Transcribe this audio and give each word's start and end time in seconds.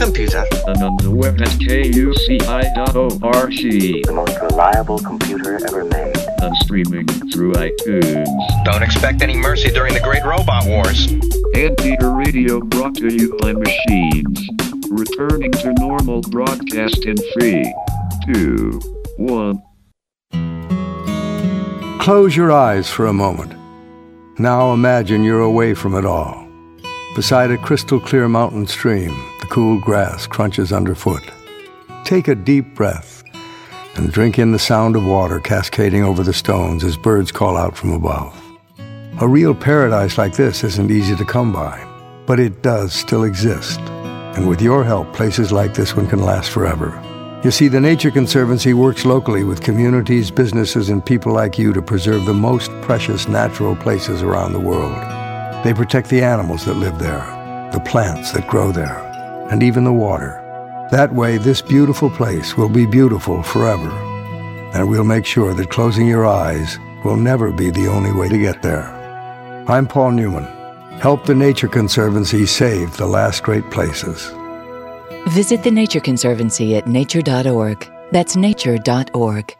computer. 0.00 0.44
And 0.66 0.82
on 0.82 0.96
the 0.96 1.10
web 1.10 1.40
at 1.42 1.48
kuci.org. 1.60 2.40
The 3.50 4.12
most 4.12 4.40
reliable 4.40 4.98
computer 4.98 5.58
ever 5.66 5.84
made. 5.84 6.16
And 6.40 6.56
streaming 6.64 7.06
through 7.30 7.52
iTunes. 7.52 8.64
Don't 8.64 8.82
expect 8.82 9.20
any 9.20 9.36
mercy 9.36 9.68
during 9.68 9.92
the 9.92 10.00
Great 10.00 10.24
Robot 10.24 10.66
Wars. 10.66 11.06
Anteater 11.54 12.12
Radio 12.14 12.60
brought 12.60 12.94
to 12.96 13.12
you 13.12 13.36
by 13.38 13.52
machines. 13.52 14.48
Returning 14.88 15.52
to 15.52 15.72
normal 15.74 16.22
broadcast 16.22 17.04
in 17.04 17.16
three, 17.34 17.72
two, 18.26 18.80
one. 19.18 19.62
Close 22.00 22.34
your 22.34 22.50
eyes 22.50 22.88
for 22.88 23.06
a 23.06 23.12
moment. 23.12 23.52
Now 24.38 24.72
imagine 24.72 25.22
you're 25.22 25.40
away 25.40 25.74
from 25.74 25.94
it 25.94 26.06
all. 26.06 26.48
Beside 27.14 27.50
a 27.50 27.58
crystal 27.58 28.00
clear 28.00 28.26
mountain 28.28 28.66
stream, 28.66 29.10
the 29.10 29.29
cool 29.50 29.80
grass 29.80 30.28
crunches 30.28 30.72
underfoot. 30.72 31.22
Take 32.04 32.28
a 32.28 32.34
deep 32.34 32.74
breath 32.76 33.22
and 33.96 34.12
drink 34.12 34.38
in 34.38 34.52
the 34.52 34.58
sound 34.58 34.94
of 34.94 35.04
water 35.04 35.40
cascading 35.40 36.04
over 36.04 36.22
the 36.22 36.32
stones 36.32 36.84
as 36.84 36.96
birds 36.96 37.32
call 37.32 37.56
out 37.56 37.76
from 37.76 37.92
above. 37.92 38.40
A 39.20 39.28
real 39.28 39.54
paradise 39.54 40.16
like 40.16 40.34
this 40.34 40.62
isn't 40.62 40.90
easy 40.90 41.16
to 41.16 41.24
come 41.24 41.52
by, 41.52 41.84
but 42.26 42.38
it 42.38 42.62
does 42.62 42.92
still 42.92 43.24
exist. 43.24 43.80
And 44.36 44.48
with 44.48 44.62
your 44.62 44.84
help, 44.84 45.12
places 45.12 45.50
like 45.50 45.74
this 45.74 45.96
one 45.96 46.06
can 46.06 46.22
last 46.22 46.50
forever. 46.50 46.98
You 47.44 47.50
see, 47.50 47.66
the 47.66 47.80
Nature 47.80 48.12
Conservancy 48.12 48.72
works 48.72 49.04
locally 49.04 49.42
with 49.42 49.62
communities, 49.62 50.30
businesses, 50.30 50.90
and 50.90 51.04
people 51.04 51.32
like 51.32 51.58
you 51.58 51.72
to 51.72 51.82
preserve 51.82 52.24
the 52.24 52.34
most 52.34 52.70
precious 52.82 53.26
natural 53.26 53.74
places 53.74 54.22
around 54.22 54.52
the 54.52 54.60
world. 54.60 54.94
They 55.64 55.74
protect 55.74 56.08
the 56.08 56.22
animals 56.22 56.64
that 56.66 56.74
live 56.74 56.98
there, 56.98 57.26
the 57.72 57.80
plants 57.80 58.30
that 58.32 58.46
grow 58.46 58.70
there, 58.72 59.09
and 59.50 59.62
even 59.62 59.84
the 59.84 59.92
water. 59.92 60.36
That 60.90 61.14
way, 61.14 61.38
this 61.38 61.60
beautiful 61.60 62.10
place 62.10 62.56
will 62.56 62.68
be 62.68 62.86
beautiful 62.86 63.42
forever. 63.42 63.90
And 64.74 64.88
we'll 64.88 65.04
make 65.04 65.26
sure 65.26 65.54
that 65.54 65.70
closing 65.70 66.06
your 66.06 66.26
eyes 66.26 66.78
will 67.04 67.16
never 67.16 67.50
be 67.50 67.70
the 67.70 67.88
only 67.88 68.12
way 68.12 68.28
to 68.28 68.38
get 68.38 68.62
there. 68.62 68.86
I'm 69.68 69.86
Paul 69.86 70.12
Newman. 70.12 70.44
Help 71.00 71.24
the 71.24 71.34
Nature 71.34 71.68
Conservancy 71.68 72.46
save 72.46 72.96
the 72.96 73.06
last 73.06 73.42
great 73.42 73.68
places. 73.70 74.30
Visit 75.28 75.62
the 75.62 75.70
Nature 75.70 76.00
Conservancy 76.00 76.76
at 76.76 76.86
nature.org. 76.86 77.90
That's 78.12 78.36
nature.org. 78.36 79.56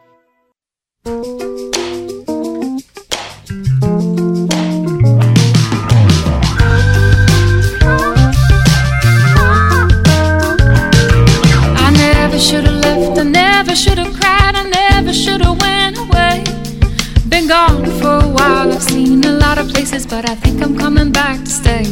I 12.41 12.43
never 12.43 12.63
should 12.63 12.65
have 12.65 12.81
left, 12.81 13.19
I 13.19 13.23
never 13.23 13.75
should 13.75 13.97
have 13.99 14.19
cried, 14.19 14.55
I 14.55 14.63
never 14.63 15.13
should 15.13 15.41
have 15.41 15.61
went 15.61 15.95
away. 15.95 16.43
Been 17.29 17.47
gone 17.47 17.85
for 18.01 18.25
a 18.25 18.29
while, 18.29 18.73
I've 18.73 18.81
seen 18.81 19.23
a 19.23 19.33
lot 19.33 19.59
of 19.59 19.69
places, 19.69 20.07
but 20.07 20.27
I 20.27 20.33
think 20.33 20.59
I'm 20.59 20.75
coming 20.75 21.11
back 21.11 21.39
to 21.41 21.51
stay. 21.51 21.83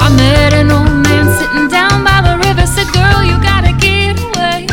I 0.00 0.12
met 0.16 0.54
an 0.54 0.72
old 0.72 1.06
man 1.06 1.32
sitting 1.38 1.68
down 1.68 2.02
by 2.02 2.20
the 2.20 2.36
river, 2.48 2.66
said, 2.66 2.92
Girl, 2.92 3.22
you 3.22 3.40
gotta 3.44 3.72
get 3.78 4.18
away. 4.18 4.66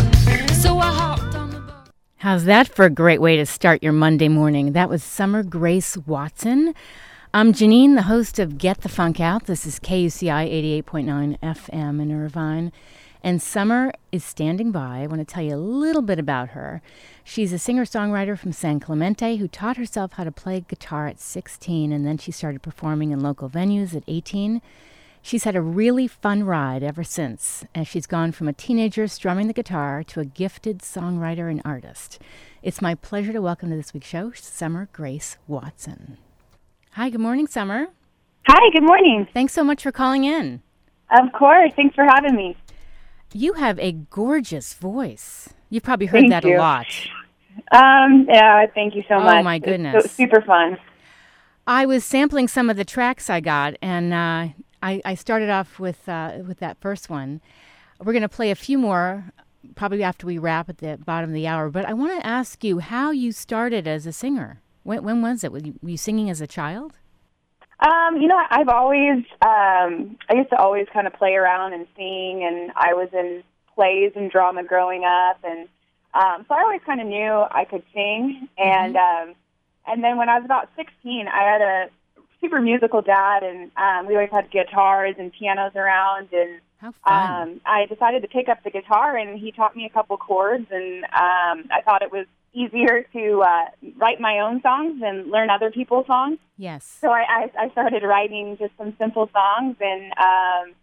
So 0.56 0.80
I 0.80 0.92
hopped 0.92 1.36
on 1.36 1.52
the 1.52 1.60
boat. 1.60 1.92
How's 2.18 2.46
that 2.46 2.68
for 2.68 2.86
a 2.86 2.90
great 2.90 3.22
way 3.22 3.38
to 3.38 3.46
start 3.46 3.84
your 3.84 3.94
Monday 3.94 4.30
morning? 4.30 4.72
That 4.72 4.90
was 4.90 5.04
Summer 5.04 5.44
Grace 5.44 5.96
Watson. 5.96 6.74
I'm 7.36 7.54
Janeane, 7.54 7.94
the 7.94 8.04
host 8.04 8.40
of 8.40 8.58
Get 8.58 8.82
the 8.82 8.90
Funk 8.90 9.20
Out. 9.20 9.46
This 9.46 9.68
is 9.68 9.80
KUCI 9.80 10.82
88.9 10.84 11.38
FM 11.40 12.02
in 12.02 12.12
Irvine. 12.12 12.72
And 13.24 13.40
Summer 13.40 13.92
is 14.12 14.24
standing 14.24 14.72
by. 14.72 15.02
I 15.02 15.08
want 15.08 15.20
to 15.20 15.32
tell 15.32 15.44
you 15.44 15.54
a 15.54 15.58
little 15.58 16.02
bit 16.02 16.18
about 16.18 16.50
her. 16.50 16.82
She's 17.24 17.54
a 17.54 17.60
singer 17.60 17.86
songwriter 17.86 18.38
from 18.38 18.52
San 18.52 18.80
Clemente 18.80 19.36
who 19.36 19.48
taught 19.48 19.78
herself 19.78 20.14
how 20.14 20.24
to 20.24 20.32
play 20.32 20.66
guitar 20.68 21.06
at 21.08 21.20
16 21.20 21.92
and 21.92 22.06
then 22.06 22.18
she 22.18 22.32
started 22.32 22.64
performing 22.64 23.12
in 23.12 23.20
local 23.20 23.48
venues 23.48 23.96
at 23.96 24.04
18. 24.08 24.60
She's 25.22 25.44
had 25.44 25.56
a 25.56 25.62
really 25.62 26.08
fun 26.08 26.46
ride 26.46 26.82
ever 26.82 27.04
since, 27.04 27.64
as 27.76 27.88
she's 27.88 28.08
gone 28.08 28.32
from 28.32 28.48
a 28.48 28.54
teenager 28.54 29.08
strumming 29.08 29.46
the 29.46 29.54
guitar 29.54 30.04
to 30.06 30.20
a 30.20 30.26
gifted 30.26 30.80
songwriter 30.80 31.48
and 31.48 31.62
artist. 31.64 32.18
It's 32.64 32.82
my 32.82 32.96
pleasure 32.96 33.34
to 33.34 33.42
welcome 33.42 33.70
to 33.70 33.76
this 33.76 33.94
week's 33.94 34.08
show 34.08 34.32
Summer 34.32 34.90
Grace 34.92 35.38
Watson. 35.48 36.18
Hi, 36.94 37.12
good 37.12 37.22
morning, 37.22 37.46
Summer. 37.46 37.90
Hi, 38.48 38.70
good 38.74 38.84
morning. 38.84 39.28
Thanks 39.32 39.54
so 39.54 39.64
much 39.64 39.84
for 39.84 39.92
calling 39.92 40.24
in. 40.24 40.64
Of 41.12 41.32
course. 41.34 41.72
Thanks 41.76 41.94
for 41.94 42.06
having 42.06 42.36
me. 42.36 42.56
You 43.34 43.54
have 43.54 43.80
a 43.80 43.92
gorgeous 43.94 44.74
voice. 44.74 45.50
You've 45.70 45.84
probably 45.84 46.08
heard 46.08 46.22
Thank 46.22 46.32
that 46.32 46.44
you. 46.44 46.58
a 46.58 46.60
lot. 46.60 46.88
Um, 47.72 48.26
yeah, 48.30 48.66
thank 48.74 48.96
you 48.96 49.04
so 49.08 49.16
Oh, 49.16 49.24
much. 49.24 49.36
Oh 49.40 49.44
my 49.44 49.60
goodness. 49.60 50.04
so- 50.04 50.10
super 50.10 50.42
fun. 50.42 50.78
I 51.68 51.86
was 51.86 52.04
sampling 52.04 52.48
some 52.48 52.70
of 52.70 52.76
the 52.76 52.84
tracks 52.84 53.30
I 53.30 53.40
got, 53.40 53.76
and 53.82 54.14
uh, 54.14 54.48
I, 54.82 55.02
I 55.06 55.16
started 55.16 55.50
off 55.50 55.80
with 55.80 56.10
uh, 56.10 56.40
with 56.46 56.58
that 56.60 56.78
first 56.82 57.10
one. 57.10 57.40
We're 58.04 58.14
going 58.14 58.24
to 58.24 58.30
play 58.30 58.50
a 58.50 58.56
few 58.56 58.78
more, 58.80 59.32
probably 59.76 60.02
after 60.04 60.26
we 60.26 60.40
wrap 60.40 60.70
at 60.70 60.80
the 60.80 60.98
bottom 60.98 61.30
of 61.30 61.34
the 61.36 61.46
hour. 61.48 61.70
But 61.70 61.86
I 61.86 61.94
want 61.94 62.20
to 62.20 62.26
ask 62.26 62.64
you 62.64 62.80
how 62.80 63.12
you 63.12 63.32
started 63.32 63.88
as 63.88 64.08
a 64.08 64.12
singer. 64.12 64.60
When, 64.84 65.04
when 65.04 65.22
was 65.22 65.44
it? 65.44 65.52
Were 65.52 65.60
you, 65.60 65.76
were 65.84 65.92
you 65.92 65.98
singing 65.98 66.32
as 66.32 66.42
a 66.42 66.48
child? 66.48 66.98
Um, 67.82 68.18
you 68.18 68.28
know, 68.28 68.40
I've 68.50 68.70
always, 68.70 69.24
um, 69.42 70.18
I 70.30 70.36
used 70.36 70.52
to 70.52 70.58
always 70.58 70.88
kind 70.94 71.08
of 71.08 71.14
play 71.14 71.34
around 71.34 71.74
and 71.74 71.88
sing, 71.96 72.44
and 72.44 72.72
I 72.76 72.94
was 72.94 73.10
in 73.12 73.44
plays 73.74 74.12
and 74.16 74.30
drama 74.30 74.64
growing 74.64 75.04
up, 75.04 75.40
and 75.44 75.68
um, 76.14 76.46
so 76.48 76.54
I 76.54 76.62
always 76.62 76.82
kind 76.86 77.02
of 77.02 77.08
knew 77.08 77.44
I 77.50 77.66
could 77.66 77.84
sing. 77.94 78.48
And 78.58 78.96
um, 78.96 79.34
and 79.88 80.04
then 80.04 80.18
when 80.18 80.30
I 80.30 80.38
was 80.38 80.46
about 80.46 80.70
16, 80.76 81.28
I 81.28 81.44
had 81.44 81.62
a 81.62 81.90
super 82.40 82.62
musical 82.62 83.02
dad, 83.02 83.44
and 83.44 83.72
um, 83.78 84.08
we 84.08 84.14
always 84.16 84.32
had 84.32 84.52
guitars 84.52 85.16
and 85.18 85.32
pianos 85.32 85.72
around, 85.76 86.30
and 86.34 86.62
How 86.78 86.94
fun! 87.04 87.50
um, 87.50 87.62
I 87.66 87.88
decided 87.88 88.22
to 88.22 88.28
pick 88.28 88.48
up 88.48 88.64
the 88.64 88.70
guitar, 88.70 89.18
and 89.18 89.40
he 89.40 89.52
taught 89.52 89.76
me 89.76 89.86
a 89.86 89.90
couple 89.90 90.18
chords, 90.18 90.68
and 90.70 91.04
um, 91.06 91.70
I 91.72 91.82
thought 91.84 92.04
it 92.04 92.12
was 92.12 92.28
easier 92.54 93.06
to 93.14 93.42
uh, 93.42 93.66
write 93.98 94.20
my 94.20 94.40
own 94.40 94.62
songs 94.62 95.00
than 95.00 95.32
learn 95.32 95.50
other 95.50 95.72
people's 95.72 96.06
songs. 96.08 96.38
yes. 96.58 96.98
So 97.02 97.10
I, 97.10 97.24
I, 97.58 97.66
I 97.66 97.70
started 97.72 98.04
writing 98.04 98.58
just 98.58 98.74
some 98.78 98.96
simple 99.00 99.30
songs 99.34 99.78
and 99.80 100.12
um, 100.18 100.76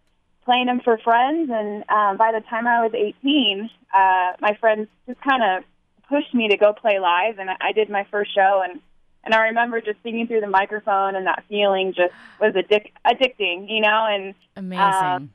playing 0.45 0.67
them 0.67 0.81
for 0.83 0.99
friends. 0.99 1.51
And 1.53 1.84
um, 1.91 2.17
by 2.17 2.33
the 2.33 2.43
time 2.49 2.67
I 2.67 2.83
was 2.83 2.93
18, 2.95 3.71
uh, 3.95 4.33
my 4.41 4.56
friends 4.61 4.89
just 5.06 5.21
kind 5.21 5.43
of 5.43 5.65
pushed 6.09 6.34
me 6.34 6.49
to 6.49 6.56
go 6.56 6.73
play 6.73 6.99
live, 6.99 7.39
and 7.39 7.51
I, 7.51 7.56
I 7.61 7.73
did 7.73 7.91
my 7.91 8.06
first 8.11 8.35
show. 8.35 8.62
And 8.65 8.81
and 9.25 9.35
I 9.35 9.49
remember 9.49 9.81
just 9.83 10.03
singing 10.03 10.27
through 10.27 10.41
the 10.41 10.49
microphone, 10.49 11.15
and 11.15 11.27
that 11.27 11.45
feeling 11.49 11.93
just 11.95 12.15
was 12.41 12.55
addic- 12.55 12.93
addicting, 13.06 13.69
you 13.69 13.81
know. 13.81 14.06
And 14.09 14.35
Amazing. 14.56 14.85
um, 14.85 15.31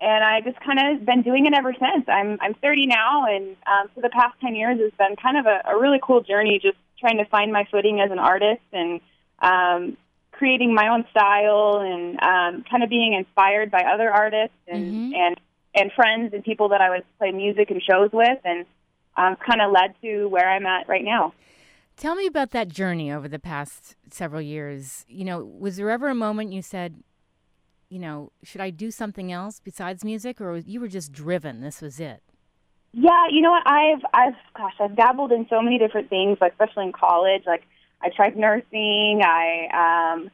and 0.00 0.24
I 0.24 0.40
just 0.40 0.58
kind 0.60 0.78
of 1.00 1.06
been 1.06 1.22
doing 1.22 1.46
it 1.46 1.54
ever 1.54 1.72
since. 1.72 2.06
I'm 2.08 2.38
I'm 2.40 2.54
30 2.54 2.86
now, 2.86 3.26
and 3.26 3.56
um, 3.66 3.88
for 3.94 4.00
the 4.00 4.08
past 4.10 4.34
10 4.40 4.54
years 4.54 4.78
it's 4.80 4.96
been 4.96 5.16
kind 5.16 5.36
of 5.38 5.46
a, 5.46 5.62
a 5.70 5.78
really 5.80 6.00
cool 6.02 6.22
journey, 6.22 6.58
just 6.62 6.76
trying 7.00 7.18
to 7.18 7.24
find 7.26 7.52
my 7.52 7.66
footing 7.70 8.00
as 8.00 8.10
an 8.10 8.18
artist 8.18 8.62
and 8.72 9.00
um, 9.40 9.96
creating 10.32 10.74
my 10.74 10.88
own 10.88 11.04
style 11.10 11.80
and 11.80 12.14
um, 12.22 12.64
kind 12.70 12.82
of 12.82 12.88
being 12.90 13.12
inspired 13.14 13.70
by 13.70 13.82
other 13.82 14.10
artists 14.10 14.56
and 14.68 15.12
Mhm. 15.12 15.16
and 15.16 15.40
and 15.74 15.90
friends 15.92 16.34
and 16.34 16.44
people 16.44 16.68
that 16.68 16.80
I 16.82 16.90
would 16.90 17.04
play 17.18 17.32
music 17.32 17.70
and 17.70 17.82
shows 17.82 18.10
with, 18.12 18.38
and 18.44 18.66
um, 19.16 19.36
kind 19.36 19.60
of 19.62 19.72
led 19.72 19.94
to 20.02 20.26
where 20.28 20.48
I'm 20.48 20.66
at 20.66 20.88
right 20.88 21.04
now. 21.04 21.32
Tell 21.96 22.14
me 22.14 22.26
about 22.26 22.50
that 22.52 22.68
journey 22.68 23.12
over 23.12 23.28
the 23.28 23.38
past 23.38 23.96
several 24.10 24.40
years. 24.42 25.04
You 25.08 25.24
know, 25.24 25.44
was 25.44 25.76
there 25.76 25.90
ever 25.90 26.08
a 26.08 26.14
moment 26.14 26.52
you 26.52 26.62
said, 26.62 27.02
you 27.92 27.98
know, 27.98 28.32
should 28.42 28.62
I 28.62 28.70
do 28.70 28.90
something 28.90 29.30
else 29.30 29.60
besides 29.60 30.02
music, 30.02 30.40
or 30.40 30.56
you 30.56 30.80
were 30.80 30.88
just 30.88 31.12
driven? 31.12 31.60
This 31.60 31.82
was 31.82 32.00
it. 32.00 32.22
Yeah, 32.92 33.26
you 33.30 33.42
know 33.42 33.50
what? 33.50 33.66
I've 33.66 34.02
I've 34.14 34.34
gosh, 34.56 34.72
I've 34.80 34.96
dabbled 34.96 35.30
in 35.30 35.46
so 35.50 35.60
many 35.60 35.78
different 35.78 36.08
things, 36.08 36.38
like 36.40 36.52
especially 36.52 36.84
in 36.86 36.92
college. 36.92 37.42
Like 37.46 37.64
I 38.00 38.08
tried 38.08 38.34
nursing. 38.34 39.20
I 39.22 40.14
um 40.14 40.30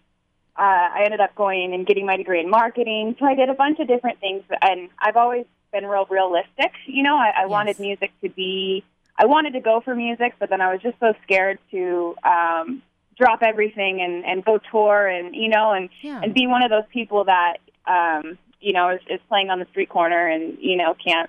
uh, 0.56 0.88
I 0.98 1.02
ended 1.04 1.20
up 1.20 1.34
going 1.34 1.74
and 1.74 1.84
getting 1.84 2.06
my 2.06 2.16
degree 2.16 2.38
in 2.38 2.48
marketing. 2.48 3.16
So 3.18 3.26
I 3.26 3.34
did 3.34 3.48
a 3.48 3.54
bunch 3.54 3.80
of 3.80 3.88
different 3.88 4.20
things, 4.20 4.44
and 4.62 4.88
I've 5.00 5.16
always 5.16 5.46
been 5.72 5.84
real 5.86 6.06
realistic. 6.08 6.72
You 6.86 7.02
know, 7.02 7.16
I, 7.16 7.42
I 7.42 7.46
wanted 7.46 7.80
music 7.80 8.12
to 8.22 8.28
be. 8.28 8.84
I 9.20 9.26
wanted 9.26 9.54
to 9.54 9.60
go 9.60 9.80
for 9.80 9.96
music, 9.96 10.34
but 10.38 10.48
then 10.48 10.60
I 10.60 10.72
was 10.72 10.80
just 10.80 10.98
so 11.00 11.12
scared 11.24 11.58
to 11.72 12.14
um, 12.22 12.82
drop 13.18 13.42
everything 13.42 14.00
and 14.00 14.24
and 14.24 14.44
go 14.44 14.58
tour 14.70 15.06
and 15.06 15.34
you 15.34 15.48
know 15.48 15.72
and 15.72 15.88
Yeah. 16.02 16.20
and 16.22 16.32
be 16.32 16.46
one 16.46 16.62
of 16.62 16.70
those 16.70 16.84
people 16.92 17.24
that 17.24 17.58
um, 17.86 18.38
you 18.60 18.72
know 18.72 18.90
is, 18.90 19.00
is 19.10 19.20
playing 19.28 19.50
on 19.50 19.58
the 19.58 19.66
street 19.66 19.88
corner 19.88 20.26
and 20.28 20.56
you 20.60 20.76
know 20.76 20.94
can't 20.94 21.28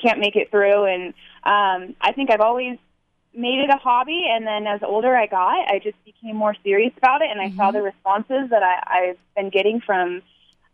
can't 0.00 0.18
make 0.18 0.36
it 0.36 0.50
through. 0.50 0.84
And 0.84 1.14
um, 1.44 1.94
I 2.00 2.12
think 2.14 2.30
I've 2.30 2.40
always 2.40 2.78
made 3.34 3.58
it 3.60 3.70
a 3.70 3.76
hobby. 3.76 4.24
And 4.28 4.46
then 4.46 4.66
as 4.66 4.80
older 4.82 5.16
I 5.16 5.26
got, 5.26 5.68
I 5.68 5.80
just 5.82 5.96
became 6.04 6.36
more 6.36 6.54
serious 6.62 6.92
about 6.96 7.22
it, 7.22 7.28
and 7.30 7.40
I 7.40 7.50
saw 7.50 7.70
the 7.70 7.82
responses 7.82 8.50
that 8.50 8.62
I, 8.62 8.82
I've 8.86 9.18
been 9.36 9.50
getting 9.50 9.80
from 9.80 10.22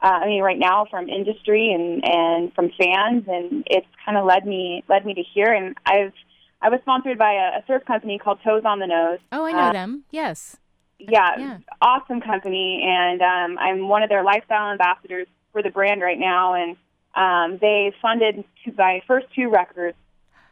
uh, 0.02 0.06
I 0.22 0.26
mean, 0.26 0.42
right 0.42 0.58
now 0.58 0.86
from 0.90 1.08
industry 1.08 1.72
and 1.72 2.02
and 2.04 2.54
from 2.54 2.70
fans, 2.78 3.24
and 3.28 3.64
it's 3.66 3.86
kind 4.04 4.16
of 4.16 4.24
led 4.24 4.46
me 4.46 4.82
led 4.88 5.04
me 5.04 5.14
to 5.14 5.22
here. 5.22 5.52
And 5.52 5.76
I've 5.86 6.12
I 6.62 6.68
was 6.68 6.80
sponsored 6.82 7.18
by 7.18 7.32
a, 7.32 7.58
a 7.58 7.64
surf 7.66 7.84
company 7.84 8.18
called 8.18 8.38
Toes 8.44 8.62
on 8.64 8.78
the 8.78 8.86
Nose. 8.86 9.18
Oh, 9.32 9.44
I 9.44 9.52
know 9.52 9.58
uh, 9.58 9.72
them. 9.72 10.04
Yes. 10.10 10.56
Yeah, 10.98 11.38
yeah, 11.38 11.58
awesome 11.80 12.20
company, 12.20 12.84
and 12.86 13.22
um, 13.22 13.58
I'm 13.58 13.88
one 13.88 14.02
of 14.02 14.10
their 14.10 14.22
lifestyle 14.22 14.70
ambassadors 14.70 15.26
for 15.50 15.62
the 15.62 15.70
brand 15.70 16.02
right 16.02 16.18
now. 16.18 16.52
And 16.52 16.76
um, 17.14 17.58
they 17.58 17.94
funded 18.02 18.44
my 18.76 19.00
first 19.06 19.26
two 19.34 19.48
records, 19.48 19.96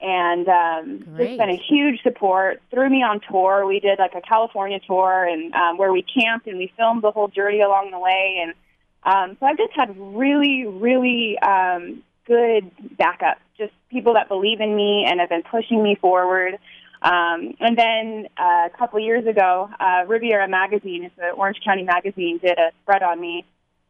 and 0.01 0.49
um, 0.49 1.17
it's 1.19 1.39
been 1.39 1.51
a 1.51 1.57
huge 1.57 2.03
support. 2.03 2.63
Threw 2.71 2.89
me 2.89 3.03
on 3.03 3.21
tour. 3.31 3.67
We 3.67 3.79
did 3.79 3.99
like 3.99 4.15
a 4.15 4.23
California 4.23 4.81
tour, 4.87 5.27
and 5.27 5.53
um, 5.53 5.77
where 5.77 5.93
we 5.93 6.03
camped 6.03 6.47
and 6.47 6.57
we 6.57 6.73
filmed 6.79 7.03
the 7.03 7.11
whole 7.11 7.29
journey 7.29 7.61
along 7.61 7.91
the 7.91 7.99
way. 7.99 8.43
And 8.43 8.55
um, 9.03 9.37
so 9.39 9.47
I've 9.47 9.59
just 9.59 9.73
had 9.75 9.95
really, 9.99 10.65
really 10.67 11.39
um, 11.41 12.03
good 12.29 12.71
backup. 12.97 13.39
Just 13.57 13.73
people 13.91 14.15
that 14.15 14.29
believe 14.29 14.61
in 14.61 14.77
me 14.77 15.07
and 15.09 15.19
have 15.19 15.31
been 15.31 15.43
pushing 15.43 15.83
me 15.83 15.97
forward. 16.01 16.59
Um, 17.01 17.55
and 17.61 17.77
then 17.77 18.29
uh, 18.37 18.67
a 18.67 18.71
couple 18.77 19.01
years 19.01 19.27
ago, 19.27 19.71
uh, 19.81 20.05
Riviera 20.07 20.49
Magazine, 20.49 21.05
it's 21.05 21.15
an 21.19 21.33
Orange 21.37 21.59
County 21.65 21.85
magazine, 21.85 22.39
did 22.39 22.59
a 22.59 22.71
spread 22.83 23.03
on 23.03 23.21
me. 23.21 23.45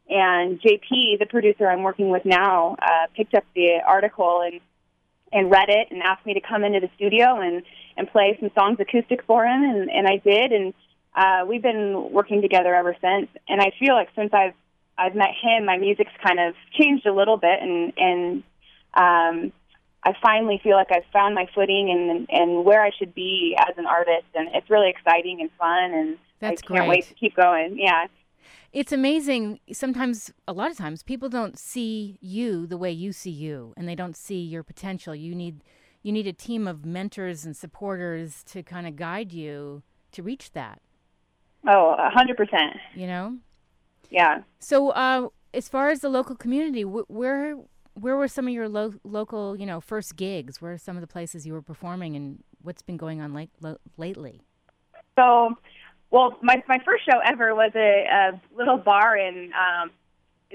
And 0.08 0.60
JP, 0.60 1.18
the 1.18 1.26
producer 1.28 1.68
I'm 1.68 1.82
working 1.82 2.08
with 2.08 2.24
now, 2.24 2.76
uh, 2.80 3.08
picked 3.14 3.34
up 3.34 3.44
the 3.54 3.80
article 3.86 4.42
and 4.42 4.60
and 5.30 5.50
read 5.50 5.68
it 5.68 5.88
and 5.90 6.02
asked 6.02 6.24
me 6.24 6.32
to 6.32 6.40
come 6.40 6.64
into 6.64 6.80
the 6.80 6.88
studio 6.96 7.38
and 7.40 7.62
and 7.98 8.08
play 8.08 8.34
some 8.40 8.50
songs 8.54 8.78
acoustic 8.80 9.22
for 9.24 9.44
him, 9.44 9.62
and 9.62 9.90
and 9.90 10.06
I 10.06 10.16
did. 10.16 10.52
And 10.52 10.72
uh, 11.14 11.44
we've 11.46 11.62
been 11.62 12.10
working 12.12 12.40
together 12.40 12.74
ever 12.74 12.96
since. 13.00 13.28
And 13.48 13.60
I 13.60 13.72
feel 13.78 13.94
like 13.94 14.08
since 14.14 14.32
I've 14.32 14.54
I've 14.98 15.14
met 15.14 15.30
him, 15.40 15.64
my 15.64 15.78
music's 15.78 16.12
kind 16.26 16.40
of 16.40 16.54
changed 16.78 17.06
a 17.06 17.12
little 17.14 17.36
bit, 17.36 17.60
and 17.62 17.92
and 17.96 18.42
um, 18.94 19.52
I 20.02 20.12
finally 20.20 20.60
feel 20.62 20.76
like 20.76 20.88
I've 20.90 21.10
found 21.12 21.34
my 21.34 21.46
footing 21.54 21.90
and 21.90 22.26
and 22.30 22.64
where 22.64 22.82
I 22.82 22.90
should 22.98 23.14
be 23.14 23.56
as 23.58 23.78
an 23.78 23.86
artist, 23.86 24.26
and 24.34 24.48
it's 24.54 24.68
really 24.68 24.90
exciting 24.90 25.40
and 25.40 25.50
fun, 25.58 25.92
and 25.94 26.18
That's 26.40 26.62
I 26.64 26.66
can't 26.66 26.80
great. 26.80 26.88
wait 26.88 27.04
to 27.06 27.14
keep 27.14 27.36
going. 27.36 27.78
Yeah. 27.78 28.06
It's 28.70 28.92
amazing. 28.92 29.60
Sometimes, 29.72 30.30
a 30.46 30.52
lot 30.52 30.70
of 30.70 30.76
times, 30.76 31.02
people 31.02 31.30
don't 31.30 31.58
see 31.58 32.18
you 32.20 32.66
the 32.66 32.76
way 32.76 32.90
you 32.90 33.12
see 33.12 33.30
you, 33.30 33.72
and 33.76 33.88
they 33.88 33.94
don't 33.94 34.16
see 34.16 34.40
your 34.40 34.62
potential. 34.62 35.14
You 35.14 35.34
need 35.34 35.62
you 36.02 36.12
need 36.12 36.26
a 36.26 36.32
team 36.32 36.66
of 36.66 36.84
mentors 36.84 37.44
and 37.44 37.56
supporters 37.56 38.42
to 38.44 38.62
kind 38.62 38.86
of 38.86 38.96
guide 38.96 39.32
you 39.32 39.82
to 40.12 40.22
reach 40.22 40.52
that. 40.52 40.80
Oh, 41.66 41.94
a 41.98 42.10
hundred 42.10 42.36
percent. 42.36 42.76
You 42.94 43.06
know. 43.06 43.38
Yeah. 44.10 44.42
So, 44.58 44.90
uh, 44.90 45.28
as 45.54 45.68
far 45.68 45.90
as 45.90 46.00
the 46.00 46.08
local 46.08 46.36
community, 46.36 46.82
wh- 46.82 47.10
where 47.10 47.56
where 47.94 48.16
were 48.16 48.28
some 48.28 48.46
of 48.46 48.54
your 48.54 48.68
lo- 48.68 48.94
local, 49.04 49.56
you 49.56 49.66
know, 49.66 49.80
first 49.80 50.16
gigs? 50.16 50.60
Where 50.60 50.72
are 50.72 50.78
some 50.78 50.96
of 50.96 51.00
the 51.00 51.06
places 51.06 51.46
you 51.46 51.52
were 51.52 51.62
performing, 51.62 52.16
and 52.16 52.42
what's 52.62 52.82
been 52.82 52.96
going 52.96 53.20
on 53.20 53.34
late, 53.34 53.50
lo- 53.60 53.78
lately? 53.96 54.42
So, 55.18 55.56
well, 56.10 56.38
my 56.42 56.62
my 56.68 56.78
first 56.84 57.04
show 57.04 57.18
ever 57.24 57.54
was 57.54 57.72
a, 57.74 58.04
a 58.10 58.40
little 58.56 58.78
bar 58.78 59.16
in 59.16 59.52
um, 59.52 59.90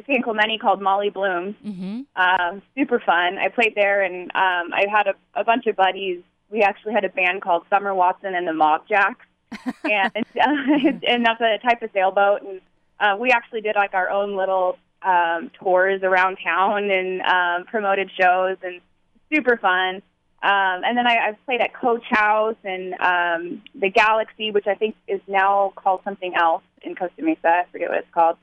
San 0.05 0.21
Clemente 0.23 0.57
called 0.57 0.81
Molly 0.81 1.09
Bloom. 1.09 1.55
Mm-hmm. 1.65 2.01
Um, 2.15 2.61
super 2.75 2.99
fun. 2.99 3.37
I 3.37 3.49
played 3.49 3.73
there, 3.75 4.01
and 4.01 4.31
um, 4.35 4.73
I 4.73 4.85
had 4.91 5.07
a, 5.07 5.39
a 5.39 5.43
bunch 5.43 5.67
of 5.67 5.75
buddies. 5.75 6.21
We 6.49 6.61
actually 6.61 6.93
had 6.93 7.03
a 7.03 7.09
band 7.09 7.41
called 7.41 7.63
Summer 7.69 7.93
Watson 7.93 8.35
and 8.35 8.47
the 8.47 8.53
Mob 8.53 8.87
Jacks, 8.87 9.25
and 9.83 10.11
uh, 10.15 11.07
and 11.07 11.25
that's 11.25 11.41
a 11.41 11.57
type 11.67 11.81
of 11.81 11.89
sailboat. 11.93 12.41
And 12.41 12.61
uh, 12.99 13.17
we 13.19 13.31
actually 13.31 13.61
did 13.61 13.75
like 13.75 13.93
our 13.93 14.09
own 14.09 14.35
little 14.35 14.77
um, 15.01 15.51
tours 15.59 16.01
around 16.03 16.37
town 16.43 16.89
and 16.89 17.21
um, 17.21 17.65
promoted 17.65 18.09
shows, 18.19 18.57
and 18.63 18.81
super 19.31 19.57
fun. 19.57 20.01
Um, 20.41 20.83
and 20.83 20.97
then 20.97 21.07
I, 21.07 21.29
I've 21.29 21.45
played 21.45 21.61
at 21.61 21.73
Coach 21.73 22.03
House 22.09 22.57
and 22.65 22.93
um, 22.95 23.61
the 23.75 23.89
Galaxy, 23.89 24.51
which 24.51 24.67
I 24.67 24.75
think 24.75 24.95
is 25.07 25.21
now 25.27 25.71
called 25.75 26.01
something 26.03 26.33
else 26.35 26.63
in 26.81 26.95
Costa 26.95 27.21
Mesa. 27.21 27.47
I 27.47 27.65
forget 27.71 27.89
what 27.89 27.99
it's 27.99 28.13
called. 28.13 28.37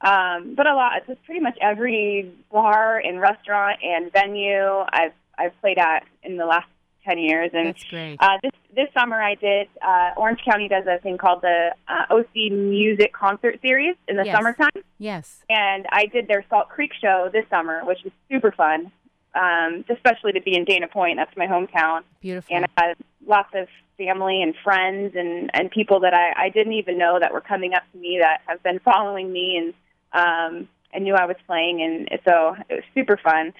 Um, 0.00 0.54
but 0.56 0.66
a 0.66 0.74
lot, 0.74 1.00
just 1.06 1.22
pretty 1.24 1.40
much 1.40 1.56
every 1.60 2.32
bar 2.50 2.98
and 2.98 3.20
restaurant 3.20 3.80
and 3.82 4.12
venue 4.12 4.84
I've 4.92 5.12
I've 5.38 5.58
played 5.60 5.78
at 5.78 6.04
in 6.22 6.36
the 6.36 6.44
last 6.44 6.68
ten 7.04 7.18
years. 7.18 7.50
And 7.52 7.74
uh, 8.20 8.38
this 8.42 8.52
this 8.74 8.88
summer 8.94 9.20
I 9.22 9.34
did 9.34 9.68
uh, 9.82 10.10
Orange 10.16 10.40
County 10.44 10.68
does 10.68 10.84
a 10.86 10.98
thing 10.98 11.18
called 11.18 11.42
the 11.42 11.70
uh, 11.88 12.14
OC 12.14 12.52
Music 12.52 13.12
Concert 13.12 13.60
Series 13.62 13.96
in 14.08 14.16
the 14.16 14.24
Yes. 14.24 14.34
summertime 14.36 14.70
Yes. 14.98 15.44
and 15.48 15.86
I 15.90 16.06
did 16.06 16.28
their 16.28 16.44
Salt 16.50 16.68
Creek 16.68 16.92
show 17.00 17.28
this 17.32 17.44
summer, 17.50 17.84
which 17.84 17.98
was 18.04 18.12
super 18.30 18.52
fun. 18.52 18.90
Um, 19.36 19.84
especially 19.90 20.30
to 20.32 20.40
be 20.40 20.54
in 20.56 20.64
Dana 20.64 20.86
Point, 20.86 21.16
that's 21.16 21.36
my 21.36 21.48
hometown, 21.48 22.02
Beautiful. 22.20 22.54
and 22.56 22.66
I 22.76 22.84
had 22.86 22.96
lots 23.26 23.48
of 23.52 23.66
family 23.98 24.40
and 24.42 24.54
friends 24.62 25.14
and 25.16 25.50
and 25.54 25.72
people 25.72 25.98
that 26.00 26.14
I, 26.14 26.44
I 26.44 26.48
didn't 26.50 26.74
even 26.74 26.98
know 26.98 27.18
that 27.18 27.32
were 27.32 27.40
coming 27.40 27.74
up 27.74 27.82
to 27.92 27.98
me 27.98 28.18
that 28.20 28.42
have 28.46 28.62
been 28.62 28.78
following 28.78 29.32
me 29.32 29.56
and 29.56 29.74
um, 30.12 30.68
and 30.92 31.02
knew 31.02 31.14
I 31.14 31.26
was 31.26 31.34
playing, 31.48 31.82
and 31.82 32.08
so 32.24 32.54
it 32.68 32.74
was 32.74 32.84
super 32.94 33.16
fun. 33.16 33.52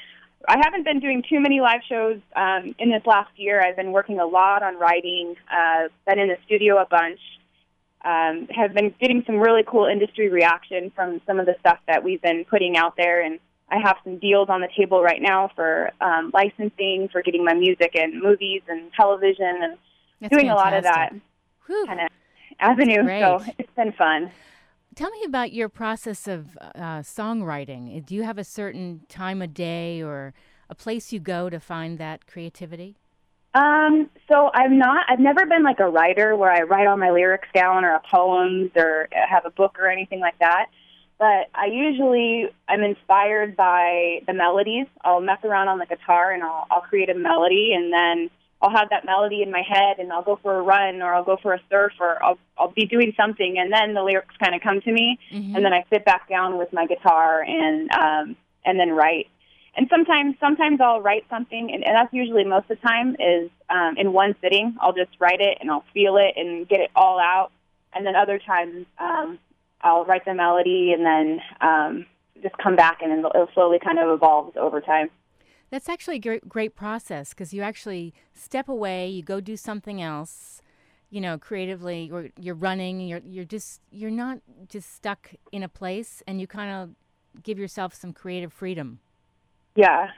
I 0.49 0.58
haven't 0.62 0.85
been 0.85 1.00
doing 1.00 1.23
too 1.29 1.41
many 1.41 1.61
live 1.61 1.81
shows 1.88 2.20
um, 2.37 2.75
in 2.79 2.91
this 2.91 3.02
last 3.06 3.31
year. 3.37 3.62
I've 3.62 3.76
been 3.76 3.93
working 3.93 4.20
a 4.20 4.26
lot 4.26 4.62
on 4.62 4.79
writing. 4.79 5.37
Uh, 5.50 5.88
been 6.06 6.19
in 6.19 6.29
the 6.29 6.37
studio 6.44 6.81
a 6.81 6.87
bunch 6.87 7.20
um, 8.05 8.46
have 8.55 8.75
been 8.75 8.94
getting 9.00 9.23
some 9.26 9.37
really 9.37 9.62
cool 9.67 9.87
industry 9.87 10.29
reaction 10.29 10.93
from 10.94 11.20
some 11.26 11.41
of 11.41 11.46
the 11.46 11.56
stuff 11.61 11.79
that 11.87 12.05
we've 12.05 12.20
been 12.20 12.44
putting 12.44 12.76
out 12.76 12.96
there. 12.96 13.23
And 13.23 13.41
I 13.70 13.79
have 13.79 13.96
some 14.05 14.19
deals 14.19 14.49
on 14.50 14.61
the 14.61 14.69
table 14.76 15.02
right 15.02 15.20
now 15.20 15.50
for 15.55 15.91
um, 16.00 16.31
licensing, 16.35 17.08
for 17.11 17.23
getting 17.23 17.44
my 17.44 17.55
music 17.55 17.94
in 17.94 18.20
movies 18.20 18.62
and 18.69 18.93
television, 18.93 19.62
and 19.62 19.79
That's 20.20 20.35
doing 20.35 20.50
a 20.50 20.55
lot 20.55 20.75
of 20.75 20.85
that. 20.85 21.14
Whew. 21.67 21.87
kind 21.87 22.00
of 22.00 22.08
avenue. 22.61 23.02
So 23.20 23.43
it's 23.58 23.73
been 23.75 23.93
fun. 23.93 24.31
Tell 24.94 25.11
me 25.11 25.25
about 25.25 25.52
your 25.52 25.69
process 25.69 26.29
of 26.29 26.56
uh, 26.61 27.00
songwriting. 27.00 28.05
Do 28.06 28.14
you 28.14 28.23
have 28.23 28.38
a 28.38 28.44
certain 28.44 29.02
time 29.08 29.43
of 29.43 29.52
day 29.52 30.02
or 30.02 30.35
a 30.69 30.75
place 30.75 31.12
you 31.12 31.20
go 31.20 31.50
to 31.50 31.58
find 31.58 31.99
that 31.99 32.26
creativity? 32.26 32.96
Um, 33.55 34.11
so 34.29 34.50
I'm 34.52 34.79
not. 34.79 35.05
I've 35.08 35.20
never 35.20 35.46
been 35.46 35.62
like 35.62 35.81
a 35.81 35.88
writer 35.88 36.37
where 36.37 36.50
I 36.50 36.62
write 36.62 36.87
all 36.87 36.96
my 36.96 37.11
lyrics 37.11 37.49
down 37.55 37.85
or 37.85 37.94
a 37.94 38.02
poems 38.11 38.70
or 38.76 39.08
have 39.12 39.46
a 39.46 39.50
book 39.50 39.79
or 39.79 39.88
anything 39.88 40.20
like 40.20 40.38
that. 40.41 40.67
But 41.19 41.49
I 41.55 41.67
usually 41.67 42.49
I'm 42.69 42.82
inspired 42.82 43.56
by 43.56 44.20
the 44.26 44.32
melodies. 44.32 44.87
I'll 45.02 45.20
mess 45.20 45.38
around 45.44 45.69
on 45.69 45.79
the 45.79 45.87
guitar 45.87 46.32
and 46.32 46.43
I'll 46.43 46.67
I'll 46.70 46.80
create 46.83 47.11
a 47.11 47.14
melody 47.14 47.73
and 47.75 47.92
then 47.92 48.30
I'll 48.64 48.71
have 48.71 48.88
that 48.90 49.04
melody 49.04 49.42
in 49.42 49.50
my 49.50 49.61
head 49.61 49.99
and 49.99 50.11
I'll 50.11 50.23
go 50.23 50.38
for 50.42 50.59
a 50.59 50.62
run 50.62 51.02
or 51.02 51.12
I'll 51.14 51.23
go 51.25 51.37
for 51.37 51.52
a 51.52 51.61
surf 51.71 51.92
or 52.00 52.23
I'll 52.25 52.38
I'll 52.56 52.71
be 52.71 52.87
doing 52.87 53.12
something 53.14 53.59
and 53.59 53.71
then 53.71 53.92
the 53.92 54.02
lyrics 54.02 54.35
kind 54.42 54.54
of 54.54 54.62
come 54.62 54.80
to 54.80 54.90
me 54.92 55.18
Mhm. 55.30 55.54
and 55.54 55.64
then 55.64 55.75
I 55.75 55.85
sit 55.92 56.04
back 56.06 56.28
down 56.30 56.56
with 56.56 56.73
my 56.73 56.87
guitar 56.87 57.42
and 57.47 57.90
um 57.92 58.37
and 58.64 58.80
then 58.80 58.90
write. 58.92 59.28
And 59.76 59.87
sometimes 59.90 60.37
sometimes 60.40 60.80
I'll 60.80 61.02
write 61.02 61.26
something 61.28 61.71
and, 61.75 61.85
and 61.85 61.94
that's 61.94 62.12
usually 62.14 62.44
most 62.44 62.71
of 62.71 62.78
the 62.80 62.87
time 62.88 63.16
is 63.21 63.50
um 63.68 63.99
in 63.99 64.14
one 64.14 64.35
sitting. 64.40 64.75
I'll 64.80 64.94
just 64.94 65.11
write 65.21 65.42
it 65.42 65.59
and 65.61 65.71
I'll 65.71 65.85
feel 65.92 66.16
it 66.16 66.33
and 66.37 66.66
get 66.66 66.80
it 66.80 66.90
all 66.97 67.18
out. 67.21 67.50
And 67.92 68.06
then 68.06 68.16
other 68.16 68.38
times 68.38 68.87
um 68.99 69.38
I'll 69.83 70.06
write 70.06 70.25
the 70.25 70.33
melody 70.33 70.94
and 70.94 71.04
then 71.04 71.40
um 71.61 72.06
just 72.42 72.56
come 72.56 72.76
back 72.76 73.02
and 73.02 73.12
it'll, 73.12 73.30
it'll 73.35 73.50
slowly 73.52 73.78
kind 73.78 73.99
of 73.99 74.09
evolves 74.09 74.56
over 74.56 74.80
time. 74.80 75.11
That's 75.75 75.88
actually 75.88 76.16
a 76.19 76.21
great, 76.21 76.49
great 76.49 76.76
process 76.76 77.31
because 77.31 77.52
you 77.52 77.61
actually 77.62 78.14
step 78.33 78.69
away, 78.69 79.09
you 79.09 79.25
go 79.25 79.40
do 79.40 79.57
something 79.57 80.00
else, 80.00 80.62
you 81.11 81.21
know, 81.21 81.37
creatively, 81.37 82.09
or 82.12 82.28
you're 82.38 82.54
running, 82.54 83.00
you're 83.00 83.23
you're 83.26 83.45
just 83.45 83.81
you're 83.90 84.09
not 84.09 84.38
just 84.69 84.95
stuck 84.95 85.33
in 85.50 85.64
a 85.64 85.69
place, 85.69 86.23
and 86.28 86.40
you 86.40 86.47
kind 86.47 86.71
of 86.71 87.43
give 87.43 87.59
yourself 87.59 87.93
some 87.93 88.12
creative 88.12 88.52
freedom. 88.52 89.00
Yeah. 89.75 90.11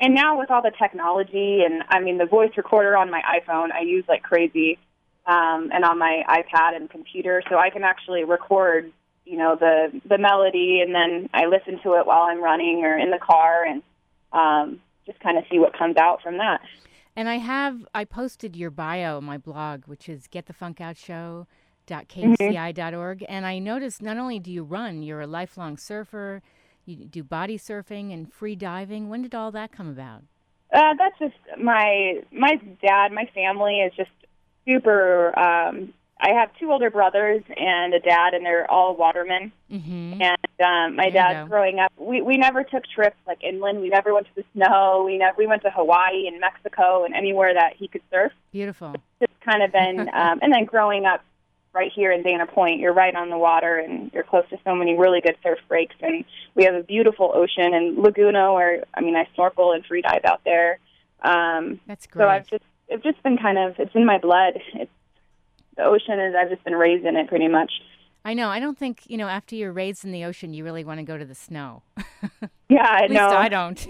And 0.00 0.12
now 0.12 0.40
with 0.40 0.50
all 0.50 0.60
the 0.60 0.72
technology 0.76 1.62
and 1.64 1.84
I 1.88 2.00
mean 2.00 2.18
the 2.18 2.26
voice 2.26 2.50
recorder 2.56 2.96
on 2.96 3.08
my 3.08 3.22
iPhone 3.22 3.70
I 3.70 3.82
use 3.82 4.04
like 4.08 4.24
crazy 4.24 4.76
um 5.24 5.70
and 5.72 5.84
on 5.84 6.00
my 6.00 6.24
iPad 6.28 6.74
and 6.74 6.90
computer 6.90 7.44
so 7.48 7.58
I 7.58 7.70
can 7.70 7.84
actually 7.84 8.24
record, 8.24 8.90
you 9.24 9.38
know, 9.38 9.54
the 9.54 10.00
the 10.04 10.18
melody 10.18 10.80
and 10.84 10.92
then 10.92 11.30
I 11.32 11.46
listen 11.46 11.78
to 11.84 11.94
it 11.94 12.06
while 12.06 12.22
I'm 12.22 12.42
running 12.42 12.82
or 12.84 12.98
in 12.98 13.12
the 13.12 13.20
car 13.24 13.64
and 13.64 13.84
um 14.32 14.80
just 15.06 15.18
kind 15.20 15.38
of 15.38 15.44
see 15.50 15.58
what 15.58 15.76
comes 15.76 15.96
out 15.96 16.22
from 16.22 16.38
that. 16.38 16.60
And 17.14 17.28
I 17.28 17.36
have 17.36 17.86
I 17.94 18.04
posted 18.04 18.56
your 18.56 18.70
bio 18.70 19.16
on 19.16 19.24
my 19.24 19.38
blog, 19.38 19.86
which 19.86 20.08
is 20.08 20.28
getthefunkoutshow.kuci.org, 20.28 23.24
and 23.28 23.46
I 23.46 23.58
noticed 23.58 24.02
not 24.02 24.18
only 24.18 24.38
do 24.38 24.52
you 24.52 24.62
run, 24.62 25.02
you're 25.02 25.22
a 25.22 25.26
lifelong 25.26 25.78
surfer, 25.78 26.42
you 26.84 27.06
do 27.06 27.24
body 27.24 27.58
surfing 27.58 28.12
and 28.12 28.30
free 28.32 28.54
diving. 28.54 29.08
When 29.08 29.22
did 29.22 29.34
all 29.34 29.50
that 29.52 29.72
come 29.72 29.88
about? 29.88 30.22
Uh, 30.74 30.92
that's 30.98 31.18
just 31.18 31.34
my 31.58 32.20
my 32.32 32.60
dad. 32.82 33.12
My 33.12 33.30
family 33.34 33.80
is 33.80 33.94
just 33.96 34.10
super 34.66 35.32
um, 35.38 35.94
I 36.18 36.30
have 36.30 36.50
two 36.58 36.72
older 36.72 36.90
brothers 36.90 37.42
and 37.56 37.92
a 37.92 38.00
dad, 38.00 38.32
and 38.32 38.44
they're 38.44 38.70
all 38.70 38.96
watermen. 38.96 39.52
Mm-hmm. 39.70 40.22
And 40.22 40.38
um, 40.64 40.96
my 40.96 41.10
dad, 41.10 41.48
growing 41.48 41.78
up, 41.78 41.92
we 41.98 42.22
we 42.22 42.38
never 42.38 42.64
took 42.64 42.84
trips 42.86 43.16
like 43.26 43.42
inland. 43.42 43.80
We 43.80 43.90
never 43.90 44.14
went 44.14 44.26
to 44.28 44.34
the 44.34 44.44
snow. 44.54 45.02
We 45.04 45.18
never 45.18 45.36
we 45.36 45.46
went 45.46 45.62
to 45.62 45.70
Hawaii 45.70 46.26
and 46.26 46.40
Mexico 46.40 47.04
and 47.04 47.14
anywhere 47.14 47.52
that 47.52 47.74
he 47.76 47.88
could 47.88 48.00
surf. 48.10 48.32
Beautiful. 48.50 48.94
Just 49.20 49.32
kind 49.44 49.62
of 49.62 49.72
been, 49.72 50.00
um, 50.14 50.38
and 50.40 50.52
then 50.52 50.64
growing 50.64 51.04
up 51.04 51.22
right 51.74 51.92
here 51.94 52.10
in 52.10 52.22
Dana 52.22 52.46
Point, 52.46 52.80
you're 52.80 52.94
right 52.94 53.14
on 53.14 53.28
the 53.28 53.36
water 53.36 53.76
and 53.76 54.10
you're 54.14 54.22
close 54.22 54.48
to 54.48 54.58
so 54.64 54.74
many 54.74 54.96
really 54.96 55.20
good 55.20 55.36
surf 55.42 55.58
breaks. 55.68 55.94
And 56.00 56.24
we 56.54 56.64
have 56.64 56.74
a 56.74 56.82
beautiful 56.82 57.30
ocean 57.34 57.74
and 57.74 57.98
Laguna, 57.98 58.54
where 58.54 58.84
I 58.94 59.02
mean, 59.02 59.14
I 59.14 59.28
snorkel 59.34 59.72
and 59.72 59.84
free 59.84 60.00
dive 60.00 60.24
out 60.24 60.40
there. 60.44 60.78
Um, 61.22 61.78
That's 61.86 62.06
great. 62.06 62.22
so 62.22 62.28
I've 62.28 62.46
just 62.46 62.64
it's 62.88 63.02
just 63.02 63.22
been 63.22 63.36
kind 63.36 63.58
of 63.58 63.74
it's 63.78 63.94
in 63.94 64.06
my 64.06 64.18
blood. 64.18 64.54
It's 64.74 64.90
the 65.76 65.84
ocean 65.84 66.18
is 66.20 66.34
I've 66.34 66.50
just 66.50 66.64
been 66.64 66.74
raised 66.74 67.04
in 67.04 67.16
it 67.16 67.28
pretty 67.28 67.48
much. 67.48 67.72
I 68.24 68.34
know. 68.34 68.48
I 68.48 68.58
don't 68.58 68.76
think 68.76 69.02
you 69.06 69.16
know. 69.16 69.28
After 69.28 69.54
you're 69.54 69.72
raised 69.72 70.04
in 70.04 70.10
the 70.12 70.24
ocean, 70.24 70.52
you 70.52 70.64
really 70.64 70.84
want 70.84 70.98
to 70.98 71.04
go 71.04 71.16
to 71.16 71.24
the 71.24 71.34
snow. 71.34 71.82
Yeah, 72.68 72.82
I 72.84 73.06
know. 73.06 73.28
I 73.28 73.48
don't. 73.48 73.86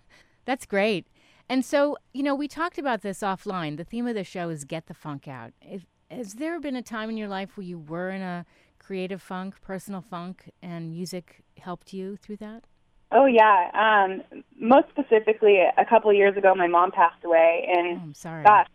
That's 0.44 0.64
great. 0.64 1.08
And 1.48 1.64
so, 1.64 1.96
you 2.14 2.22
know, 2.22 2.34
we 2.36 2.46
talked 2.46 2.78
about 2.78 3.02
this 3.02 3.20
offline. 3.22 3.76
The 3.76 3.82
theme 3.82 4.06
of 4.06 4.14
the 4.14 4.22
show 4.22 4.50
is 4.50 4.64
get 4.64 4.86
the 4.86 4.94
funk 4.94 5.26
out. 5.26 5.50
If, 5.60 5.84
has 6.08 6.34
there 6.34 6.60
been 6.60 6.76
a 6.76 6.82
time 6.82 7.10
in 7.10 7.16
your 7.16 7.26
life 7.26 7.56
where 7.56 7.66
you 7.66 7.78
were 7.80 8.08
in 8.10 8.22
a 8.22 8.46
creative 8.78 9.20
funk, 9.20 9.56
personal 9.62 10.00
funk, 10.00 10.48
and 10.62 10.92
music 10.92 11.42
helped 11.58 11.92
you 11.92 12.16
through 12.16 12.36
that? 12.36 12.64
Oh 13.10 13.26
yeah. 13.26 13.70
Um, 13.74 14.22
most 14.56 14.86
specifically, 14.90 15.58
a 15.58 15.84
couple 15.84 16.08
of 16.10 16.16
years 16.16 16.36
ago, 16.36 16.54
my 16.54 16.68
mom 16.68 16.92
passed 16.92 17.24
away, 17.24 17.66
Oh, 17.68 17.72
and 17.80 18.00
I'm 18.00 18.14
sorry. 18.14 18.44
gosh, 18.44 18.68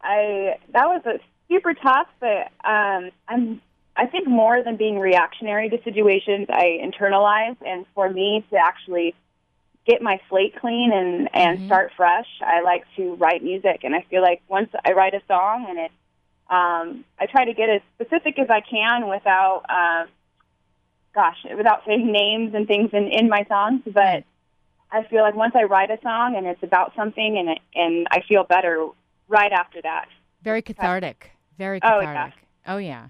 I 0.00 0.58
that 0.72 0.86
was 0.86 1.02
a 1.06 1.18
super 1.52 1.74
tough. 1.74 2.08
But 2.20 2.50
um, 2.64 3.10
I'm 3.28 3.60
I 3.94 4.06
think 4.06 4.26
more 4.26 4.62
than 4.62 4.76
being 4.76 4.98
reactionary 4.98 5.68
to 5.68 5.82
situations, 5.84 6.46
I 6.48 6.80
internalize, 6.82 7.56
and 7.64 7.84
for 7.94 8.08
me 8.08 8.44
to 8.50 8.56
actually 8.56 9.14
get 9.86 10.00
my 10.00 10.20
slate 10.28 10.54
clean 10.60 10.92
and 10.92 11.28
and 11.34 11.58
Mhm. 11.60 11.66
start 11.66 11.92
fresh, 11.96 12.28
I 12.40 12.60
like 12.62 12.84
to 12.96 13.14
write 13.16 13.42
music, 13.42 13.84
and 13.84 13.94
I 13.94 14.02
feel 14.10 14.22
like 14.22 14.40
once 14.48 14.70
I 14.84 14.92
write 14.92 15.14
a 15.14 15.22
song 15.28 15.66
and 15.68 15.78
it. 15.78 15.92
Um, 16.50 17.06
I 17.18 17.24
try 17.26 17.46
to 17.46 17.54
get 17.54 17.70
as 17.70 17.80
specific 17.94 18.38
as 18.38 18.50
I 18.50 18.60
can 18.60 19.08
without, 19.08 19.62
uh, 19.70 20.06
gosh, 21.14 21.38
without 21.56 21.82
saying 21.86 22.12
names 22.12 22.54
and 22.54 22.66
things 22.66 22.90
in, 22.92 23.08
in 23.08 23.30
my 23.30 23.44
songs. 23.48 23.80
But 23.86 24.24
I 24.90 25.04
feel 25.04 25.22
like 25.22 25.34
once 25.34 25.54
I 25.56 25.62
write 25.62 25.90
a 25.90 25.98
song 26.02 26.36
and 26.36 26.46
it's 26.46 26.62
about 26.62 26.94
something, 26.94 27.38
and 27.38 27.48
it, 27.48 27.58
and 27.74 28.06
I 28.10 28.20
feel 28.28 28.44
better 28.44 28.86
right 29.28 29.52
after 29.52 29.80
that. 29.80 30.08
Very 30.42 30.60
cathartic. 30.60 31.30
Very 31.62 31.78
Oh, 31.84 32.00
yeah. 32.00 32.06
cathartic. 32.06 32.38
Oh, 32.66 32.78
yeah. 32.78 33.04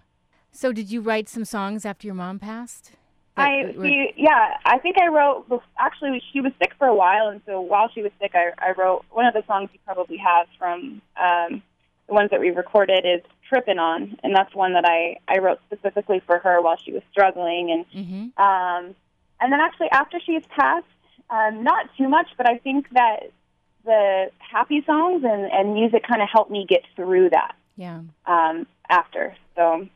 So, 0.50 0.72
did 0.72 0.90
you 0.90 1.00
write 1.00 1.26
some 1.30 1.46
songs 1.46 1.86
after 1.86 2.06
your 2.06 2.14
mom 2.14 2.38
passed? 2.38 2.92
That 3.36 3.48
I 3.48 3.72
were- 3.74 3.86
yeah, 4.14 4.58
I 4.66 4.76
think 4.78 4.96
I 5.00 5.06
wrote. 5.08 5.46
Actually, 5.78 6.22
she 6.32 6.42
was 6.42 6.52
sick 6.60 6.72
for 6.78 6.86
a 6.86 6.94
while, 6.94 7.28
and 7.28 7.40
so 7.46 7.62
while 7.62 7.88
she 7.94 8.02
was 8.02 8.12
sick, 8.20 8.32
I, 8.34 8.52
I 8.58 8.72
wrote 8.72 9.06
one 9.10 9.24
of 9.24 9.32
the 9.32 9.42
songs 9.46 9.70
you 9.72 9.78
probably 9.86 10.18
have 10.18 10.46
from 10.58 11.00
um, 11.16 11.62
the 12.08 12.12
ones 12.20 12.28
that 12.30 12.40
we 12.40 12.50
recorded 12.50 13.06
is 13.06 13.22
"Trippin' 13.48 13.78
On," 13.78 14.18
and 14.22 14.36
that's 14.36 14.54
one 14.54 14.74
that 14.74 14.84
I 14.84 15.16
I 15.34 15.38
wrote 15.38 15.60
specifically 15.66 16.20
for 16.26 16.38
her 16.40 16.60
while 16.60 16.76
she 16.76 16.92
was 16.92 17.02
struggling, 17.10 17.70
and 17.70 17.82
Mhm. 18.04 18.22
Um, 18.38 18.94
and 19.40 19.50
then 19.50 19.60
actually 19.62 19.90
after 19.92 20.20
she's 20.20 20.44
passed, 20.48 20.84
um, 21.30 21.62
not 21.62 21.86
too 21.96 22.08
much, 22.10 22.28
but 22.36 22.46
I 22.46 22.58
think 22.58 22.90
that 22.90 23.30
the 23.86 24.30
happy 24.38 24.82
songs 24.84 25.24
and, 25.24 25.50
and 25.50 25.72
music 25.72 26.02
kind 26.06 26.20
of 26.20 26.28
helped 26.30 26.50
me 26.50 26.66
get 26.68 26.82
through 26.96 27.30
that 27.30 27.54
Yeah. 27.76 28.02
um, 28.26 28.66
after. 28.88 29.34
So 29.56 29.88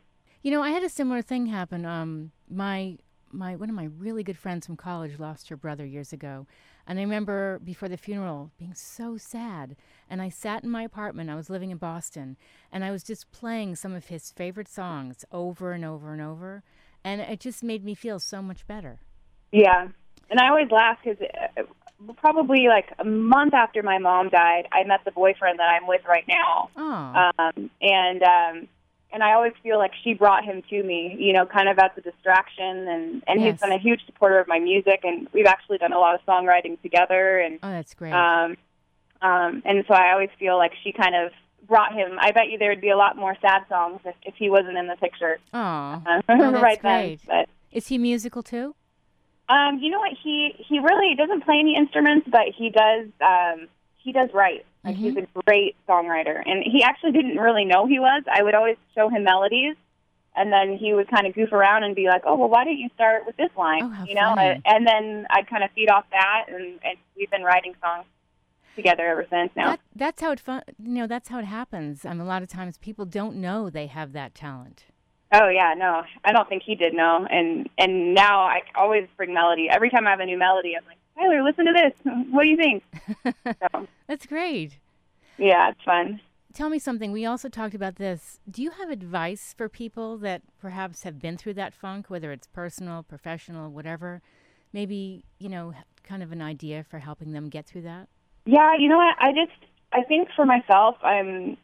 You 0.43 0.51
know, 0.51 0.61
I 0.63 0.69
had 0.71 0.83
a 0.83 0.89
similar 0.89 1.21
thing 1.21 1.47
happen. 1.47 1.85
Um, 1.85 2.31
my 2.49 2.97
my 3.31 3.55
one 3.55 3.69
of 3.69 3.75
my 3.75 3.89
really 3.97 4.23
good 4.23 4.37
friends 4.37 4.65
from 4.65 4.77
college 4.77 5.19
lost 5.19 5.49
her 5.49 5.57
brother 5.57 5.85
years 5.85 6.13
ago, 6.13 6.47
and 6.87 6.97
I 6.97 7.01
remember 7.01 7.59
before 7.59 7.89
the 7.89 7.97
funeral 7.97 8.51
being 8.57 8.73
so 8.73 9.17
sad. 9.17 9.75
And 10.09 10.21
I 10.21 10.29
sat 10.29 10.63
in 10.63 10.69
my 10.69 10.83
apartment. 10.83 11.29
I 11.29 11.35
was 11.35 11.49
living 11.49 11.69
in 11.71 11.77
Boston, 11.77 12.37
and 12.71 12.83
I 12.85 12.91
was 12.91 13.03
just 13.03 13.31
playing 13.31 13.75
some 13.75 13.93
of 13.93 14.05
his 14.07 14.31
favorite 14.31 14.69
songs 14.69 15.25
over 15.31 15.73
and 15.73 15.83
over 15.83 16.13
and 16.13 16.21
over, 16.21 16.63
and 17.03 17.19
it 17.19 17.39
just 17.41 17.63
made 17.63 17.83
me 17.83 17.93
feel 17.93 18.19
so 18.19 18.41
much 18.41 18.65
better. 18.65 19.01
yeah, 19.51 19.87
and 20.29 20.39
I 20.39 20.47
always 20.49 20.71
laugh 20.71 20.97
because 21.03 21.19
probably 22.17 22.67
like 22.67 22.91
a 22.99 23.03
month 23.05 23.53
after 23.53 23.81
my 23.83 23.97
mom 23.97 24.29
died, 24.29 24.67
I 24.71 24.83
met 24.83 25.01
the 25.05 25.11
boyfriend 25.11 25.59
that 25.59 25.69
I'm 25.69 25.87
with 25.87 26.01
right 26.07 26.25
now. 26.27 26.69
Oh, 26.75 27.31
um, 27.39 27.69
and 27.81 28.23
um, 28.23 28.67
and 29.11 29.23
I 29.23 29.33
always 29.33 29.53
feel 29.63 29.77
like 29.77 29.91
she 30.03 30.13
brought 30.13 30.43
him 30.43 30.61
to 30.69 30.83
me, 30.83 31.15
you 31.17 31.33
know, 31.33 31.45
kind 31.45 31.69
of 31.69 31.79
as 31.79 31.91
a 31.97 32.01
distraction, 32.01 32.87
and 32.87 33.23
and 33.27 33.41
Yes. 33.41 33.53
he's 33.53 33.61
been 33.61 33.71
a 33.71 33.79
huge 33.79 34.05
supporter 34.05 34.39
of 34.39 34.47
my 34.47 34.59
music, 34.59 35.01
and 35.03 35.27
we've 35.33 35.45
actually 35.45 35.77
done 35.77 35.93
a 35.93 35.99
lot 35.99 36.13
of 36.15 36.21
songwriting 36.27 36.79
together, 36.81 37.39
and 37.39 37.59
oh, 37.63 37.69
that's 37.71 37.93
great. 37.93 38.13
um, 38.13 38.57
um, 39.21 39.63
and 39.65 39.83
so 39.87 39.93
I 39.93 40.11
always 40.11 40.29
feel 40.37 40.57
like 40.57 40.73
she 40.83 40.91
kind 40.91 41.15
of 41.15 41.31
brought 41.67 41.93
him. 41.93 42.17
I 42.19 42.31
bet 42.31 42.49
you 42.51 42.57
there 42.57 42.69
would 42.69 42.81
be 42.81 42.89
a 42.91 42.97
lot 42.97 43.17
more 43.17 43.35
sad 43.41 43.63
songs 43.67 43.99
if, 44.05 44.15
if 44.23 44.35
he 44.35 44.49
wasn't 44.49 44.77
in 44.77 44.87
the 44.87 44.95
picture 44.97 45.39
oh, 45.53 45.57
uh, 45.59 46.01
oh, 46.29 46.51
that's 46.51 46.61
right 46.61 46.79
great. 46.81 47.19
then. 47.27 47.45
Is 47.71 47.87
he 47.87 47.97
musical 47.97 48.43
too? 48.43 48.75
Um, 49.49 49.79
you 49.79 49.89
know 49.89 49.99
what? 49.99 50.11
He 50.23 50.53
he 50.57 50.79
really 50.79 51.15
doesn't 51.15 51.43
play 51.45 51.57
any 51.59 51.75
instruments, 51.75 52.27
but 52.29 52.47
he 52.57 52.69
does. 52.69 53.07
Um, 53.21 53.67
he 53.97 54.11
does 54.11 54.29
write. 54.33 54.65
Like 54.83 54.95
he's 54.95 55.13
Mm-hmm. 55.15 55.39
a 55.39 55.43
great 55.43 55.75
songwriter, 55.87 56.41
and 56.45 56.63
he 56.63 56.83
actually 56.83 57.11
didn't 57.11 57.37
really 57.37 57.65
know 57.65 57.85
he 57.87 57.99
was. 57.99 58.23
I 58.31 58.43
would 58.43 58.55
always 58.55 58.77
show 58.95 59.09
him 59.09 59.23
melodies, 59.23 59.75
and 60.35 60.51
then 60.51 60.77
he 60.77 60.93
would 60.93 61.09
kind 61.09 61.27
of 61.27 61.33
goof 61.33 61.51
around 61.51 61.83
and 61.83 61.95
be 61.95 62.07
like, 62.07 62.21
"Oh, 62.25 62.35
well, 62.35 62.49
why 62.49 62.63
don't 62.65 62.77
you 62.77 62.89
start 62.95 63.25
with 63.25 63.35
this 63.37 63.49
line?" 63.57 63.81
Oh, 63.83 64.05
you 64.05 64.15
know, 64.15 64.33
funny. 64.35 64.61
and 64.65 64.87
then 64.87 65.27
I'd 65.29 65.47
kind 65.49 65.63
of 65.63 65.71
feed 65.71 65.89
off 65.89 66.05
that, 66.11 66.45
and, 66.49 66.79
and 66.83 66.97
we've 67.17 67.29
been 67.29 67.43
writing 67.43 67.73
songs 67.81 68.05
together 68.75 69.05
ever 69.07 69.25
since. 69.29 69.49
Now, 69.55 69.71
That, 69.71 69.79
that's 69.95 70.21
how 70.21 70.31
it 70.31 70.39
fun. 70.39 70.61
You 70.81 70.91
know, 70.93 71.07
that's 71.07 71.29
how 71.29 71.39
it 71.39 71.45
happens. 71.45 72.05
Um, 72.05 72.21
a 72.21 72.25
lot 72.25 72.43
of 72.43 72.47
times 72.49 72.77
people 72.77 73.05
don't 73.05 73.37
know 73.37 73.69
they 73.69 73.87
have 73.87 74.13
that 74.13 74.35
talent. 74.35 74.85
Oh 75.33 75.49
yeah, 75.49 75.73
no, 75.77 76.03
I 76.23 76.31
don't 76.31 76.47
think 76.47 76.63
he 76.63 76.75
did 76.75 76.93
know. 76.93 77.27
And 77.29 77.69
and 77.77 78.13
now 78.13 78.41
I 78.41 78.61
always 78.75 79.07
bring 79.17 79.33
melody. 79.33 79.67
Every 79.69 79.89
time 79.89 80.07
I 80.07 80.11
have 80.11 80.19
a 80.19 80.25
new 80.25 80.37
melody, 80.37 80.73
I'm 80.77 80.85
like, 80.85 80.97
Tyler, 81.17 81.43
listen 81.43 81.65
to 81.65 81.73
this. 81.73 81.93
What 82.31 82.43
do 82.43 82.49
you 82.49 82.57
think? 82.57 82.83
so 83.45 83.87
That's 84.07 84.25
great. 84.25 84.77
yeah, 85.37 85.69
it's 85.71 85.83
fun. 85.83 86.21
Tell 86.53 86.69
me 86.69 86.79
something. 86.79 87.11
We 87.11 87.25
also 87.25 87.49
talked 87.49 87.75
about 87.75 87.97
this. 87.97 88.39
Do 88.49 88.63
you 88.63 88.71
have 88.71 88.89
advice 88.89 89.53
for 89.55 89.69
people 89.69 90.17
that 90.19 90.41
perhaps 90.59 91.03
have 91.03 91.19
been 91.19 91.37
through 91.37 91.53
that 91.55 91.73
funk, 91.73 92.09
whether 92.09 92.31
it's 92.31 92.47
personal, 92.47 93.03
professional, 93.03 93.69
whatever? 93.69 94.21
Maybe, 94.73 95.23
you 95.37 95.49
know, 95.49 95.73
kind 96.03 96.23
of 96.23 96.31
an 96.31 96.41
idea 96.41 96.83
for 96.89 96.99
helping 96.99 97.31
them 97.33 97.49
get 97.49 97.67
through 97.67 97.83
that? 97.83 98.07
Yeah, 98.45 98.75
you 98.79 98.87
know 98.89 98.97
what? 98.97 99.15
I 99.19 99.33
just 99.33 99.51
I 99.91 100.03
think 100.03 100.29
for 100.35 100.45
myself, 100.45 100.95
I'm 101.03 101.57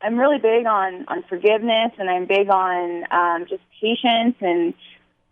I'm 0.00 0.18
really 0.18 0.38
big 0.38 0.66
on 0.66 1.04
on 1.08 1.24
forgiveness, 1.28 1.92
and 1.98 2.08
I'm 2.08 2.26
big 2.26 2.48
on 2.48 3.04
um, 3.10 3.46
just 3.48 3.62
patience. 3.80 4.36
And 4.40 4.74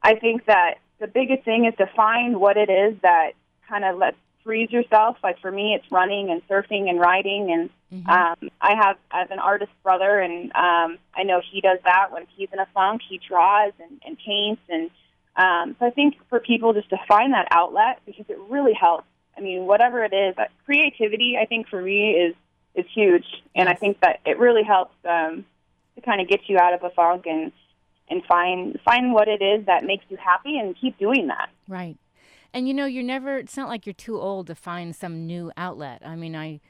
I 0.03 0.17
think 0.17 0.47
that 0.47 0.77
the 0.99 1.07
biggest 1.07 1.45
thing 1.45 1.67
is 1.67 1.75
to 1.79 1.87
find 1.95 2.41
what 2.41 2.57
it 2.57 2.71
is 2.71 2.97
that 3.03 3.33
kind 3.69 3.85
of 3.85 3.99
lets 3.99 4.17
frees 4.45 4.71
yourself. 4.71 5.17
Like 5.23 5.39
for 5.41 5.51
me, 5.51 5.75
it's 5.75 5.91
running 5.93 6.31
and 6.31 6.47
surfing 6.49 6.89
and 6.89 6.99
riding. 7.01 7.51
And 7.53 8.07
um, 8.09 8.51
I 8.61 8.75
have 8.81 8.97
I 9.11 9.21
have 9.21 9.31
an 9.31 9.39
artist 9.39 9.73
brother, 9.83 10.19
and 10.19 10.51
um, 10.53 10.99
I 11.15 11.25
know 11.25 11.41
he 11.53 11.61
does 11.61 11.79
that 11.85 12.13
when 12.13 12.27
he's 12.35 12.49
in 12.53 12.59
a 12.59 12.67
funk. 12.73 13.03
He 13.09 13.21
draws 13.29 13.73
and, 13.81 14.01
and 14.05 14.17
paints, 14.19 14.63
and 14.69 14.91
um, 15.37 15.77
so 15.79 15.87
I 15.87 15.91
think 15.91 16.17
for 16.31 16.41
people 16.41 16.73
just 16.73 16.91
to 16.91 16.97
find 17.07 17.35
that 17.35 17.49
outlet 17.51 18.01
because 18.07 18.25
it 18.29 18.39
really 18.49 18.73
helps. 18.73 19.07
I 19.37 19.43
mean, 19.43 19.67
whatever 19.67 20.03
it 20.03 20.15
is, 20.15 20.35
creativity. 20.65 21.37
I 21.41 21.45
think 21.45 21.69
for 21.69 21.83
me 21.83 22.13
is 22.13 22.35
is 22.76 22.87
huge, 22.95 23.26
and 23.54 23.68
I 23.68 23.75
think 23.75 24.00
that 24.00 24.21
it 24.25 24.38
really 24.38 24.62
helps 24.62 24.95
um, 25.04 25.45
to 25.95 26.00
kind 26.02 26.21
of 26.21 26.28
get 26.28 26.40
you 26.49 26.59
out 26.59 26.75
of 26.75 26.83
a 26.85 26.90
funk 26.90 27.25
and 27.26 27.52
and 28.09 28.23
find 28.25 28.78
find 28.85 29.12
what 29.12 29.28
it 29.28 29.42
is 29.42 29.66
that 29.66 29.85
makes 29.85 30.04
you 30.09 30.16
happy 30.16 30.59
and 30.59 30.76
keep 30.80 30.99
doing 30.99 31.26
that. 31.28 31.49
Right. 31.68 31.97
And 32.52 32.66
you 32.66 32.73
know, 32.73 32.87
you're 32.87 33.02
never, 33.02 33.37
it's 33.37 33.56
not 33.56 33.68
like 33.68 33.85
you're 33.85 33.92
too 33.92 34.18
old 34.18 34.47
to 34.47 34.54
find 34.54 34.97
some 34.97 35.26
new 35.26 35.52
outlet. 35.59 36.00
I 36.02 36.16
mean, 36.16 36.35
I, 36.35 36.61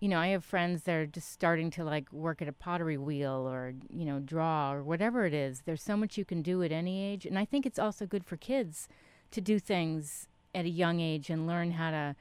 you 0.00 0.08
know, 0.08 0.18
I 0.18 0.28
have 0.28 0.44
friends 0.44 0.82
that 0.82 0.94
are 0.94 1.06
just 1.06 1.30
starting 1.30 1.70
to 1.72 1.84
like 1.84 2.12
work 2.12 2.42
at 2.42 2.48
a 2.48 2.52
pottery 2.52 2.96
wheel 2.96 3.48
or, 3.48 3.74
you 3.88 4.04
know, 4.04 4.18
draw 4.18 4.72
or 4.72 4.82
whatever 4.82 5.26
it 5.26 5.34
is. 5.34 5.62
There's 5.64 5.82
so 5.82 5.96
much 5.96 6.18
you 6.18 6.24
can 6.24 6.42
do 6.42 6.62
at 6.64 6.72
any 6.72 7.04
age. 7.04 7.24
And 7.24 7.38
I 7.38 7.44
think 7.44 7.66
it's 7.66 7.78
also 7.78 8.04
good 8.04 8.24
for 8.24 8.36
kids 8.36 8.88
to 9.30 9.40
do 9.40 9.60
things 9.60 10.26
at 10.54 10.64
a 10.64 10.70
young 10.70 10.98
age 10.98 11.30
and 11.30 11.46
learn 11.46 11.72
how 11.72 11.90
to 11.90 12.16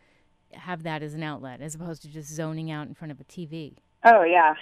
have 0.59 0.83
that 0.83 1.01
as 1.03 1.13
an 1.13 1.23
outlet 1.23 1.61
as 1.61 1.75
opposed 1.75 2.01
to 2.03 2.07
just 2.09 2.29
zoning 2.29 2.69
out 2.71 2.87
in 2.87 2.93
front 2.93 3.11
of 3.11 3.19
a 3.19 3.23
TV, 3.23 3.73
Oh 4.03 4.23
yeah, 4.23 4.53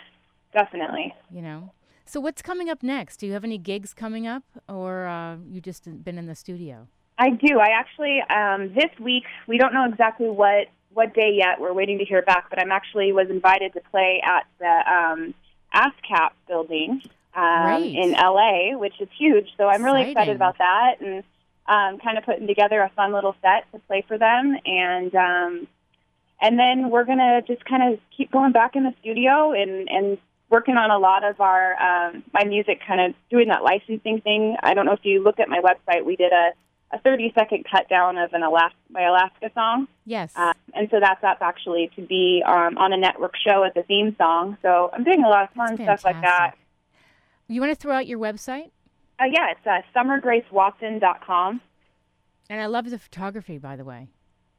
definitely. 0.54 1.14
you 1.32 1.42
know? 1.42 1.72
So 2.06 2.20
what's 2.20 2.42
coming 2.42 2.70
up 2.70 2.84
next? 2.84 3.18
Do 3.18 3.25
you 3.28 3.34
have 3.34 3.44
any 3.44 3.58
gigs 3.58 3.94
coming 3.94 4.28
up 4.28 4.44
or 4.70 5.08
uh, 5.08 5.38
you 5.50 5.60
just 5.62 6.04
been 6.04 6.18
in 6.18 6.28
the 6.28 6.36
studio? 6.36 6.88
I 7.18 7.30
do. 7.32 7.60
I 7.60 7.70
actually 7.78 8.22
um, 8.30 8.74
this 8.74 8.92
week 9.00 9.24
we 9.48 9.58
don't 9.58 9.74
know 9.74 9.86
exactly 9.90 10.28
what 10.30 10.68
what 10.94 11.14
day 11.14 11.32
yet. 11.34 11.60
We're 11.60 11.74
waiting 11.74 11.98
to 12.00 12.06
hear 12.06 12.22
back, 12.22 12.50
but 12.50 12.60
I'm 12.60 12.72
actually 12.72 13.12
was 13.12 13.28
invited 13.30 13.74
to 13.74 13.82
play 13.92 14.22
at 14.24 14.46
the 14.60 14.92
um, 14.92 15.34
ASCAP 15.74 16.30
building 16.48 17.02
um, 17.36 17.84
in 17.84 18.12
LA, 18.14 18.78
which 18.78 18.94
is 19.02 19.10
huge. 19.18 19.50
So 19.58 19.68
I'm 19.68 19.84
really 19.84 20.02
Exciting. 20.12 20.12
excited 20.12 20.36
about 20.38 20.58
that 20.60 20.96
and 21.02 21.24
um, 21.68 22.00
kind 22.00 22.18
of 22.18 22.24
putting 22.24 22.48
together 22.48 22.80
a 22.82 22.90
fun 22.96 23.12
little 23.12 23.36
set 23.42 23.70
to 23.74 23.80
play 23.88 24.06
for 24.08 24.18
them. 24.18 24.56
And 24.66 25.14
um, 25.16 25.68
and 26.46 26.60
then 26.60 26.92
we're 26.92 27.06
gonna 27.06 27.42
just 27.42 27.66
kind 27.66 27.92
of 27.94 28.00
keep 28.16 28.32
going 28.32 28.52
back 28.52 28.75
in 28.75 28.84
the 28.84 28.94
studio 29.02 29.52
and 29.52 29.90
and 29.90 30.18
working 30.50 30.78
on 30.78 30.92
a 30.92 31.00
lot 31.00 31.24
of 31.24 31.42
our 31.42 31.74
um, 31.82 32.24
my 32.34 32.44
music, 32.44 32.80
kind 32.88 33.02
of 33.02 33.16
doing 33.32 33.48
that 33.48 33.64
licensing 33.64 34.22
thing. 34.22 34.56
I 34.62 34.75
don't 34.75 34.86
know 34.86 34.94
if 34.94 35.04
you 35.04 35.24
looked 35.24 35.40
at 35.40 35.50
my 35.50 35.60
website. 35.60 36.06
We 36.06 36.16
did 36.16 36.32
a 36.32 36.52
a 36.92 37.00
30 37.00 37.34
second 37.34 37.66
cut 37.70 37.90
down 37.90 38.20
of 38.20 38.32
an 38.34 38.44
Alaska, 38.44 38.78
my 38.92 39.02
Alaska 39.02 39.50
song. 39.56 39.88
Yes. 40.06 40.34
Uh, 40.36 40.54
and 40.75 40.88
so 40.92 41.00
that's 41.00 41.24
up 41.24 41.40
actually 41.42 41.90
to 41.96 42.02
be 42.04 42.44
um, 42.46 42.78
on 42.78 42.94
a 42.94 42.98
network 42.98 43.34
show 43.36 43.64
as 43.64 43.72
a 43.75 43.82
theme 43.82 44.16
song. 44.18 44.56
So 44.62 44.92
I'm 44.94 45.04
doing 45.04 45.24
a 45.24 45.28
lot 45.28 45.46
of 45.46 45.50
fun 45.56 45.75
stuff 45.78 46.06
like 46.06 46.22
that. 46.22 46.54
you 47.48 47.60
want 47.60 47.72
to 47.72 47.75
throw 47.75 47.96
out 47.96 48.06
your 48.06 48.20
website? 48.20 48.70
Uh, 49.20 49.25
yeah, 49.32 49.48
it's 49.52 49.66
uh, 49.66 49.82
summergracewatson.com. 49.98 51.62
And 52.50 52.62
I 52.62 52.68
love 52.68 52.90
the 52.90 53.00
photography, 53.00 53.58
by 53.58 53.75
the 53.75 53.84
way. 53.84 54.10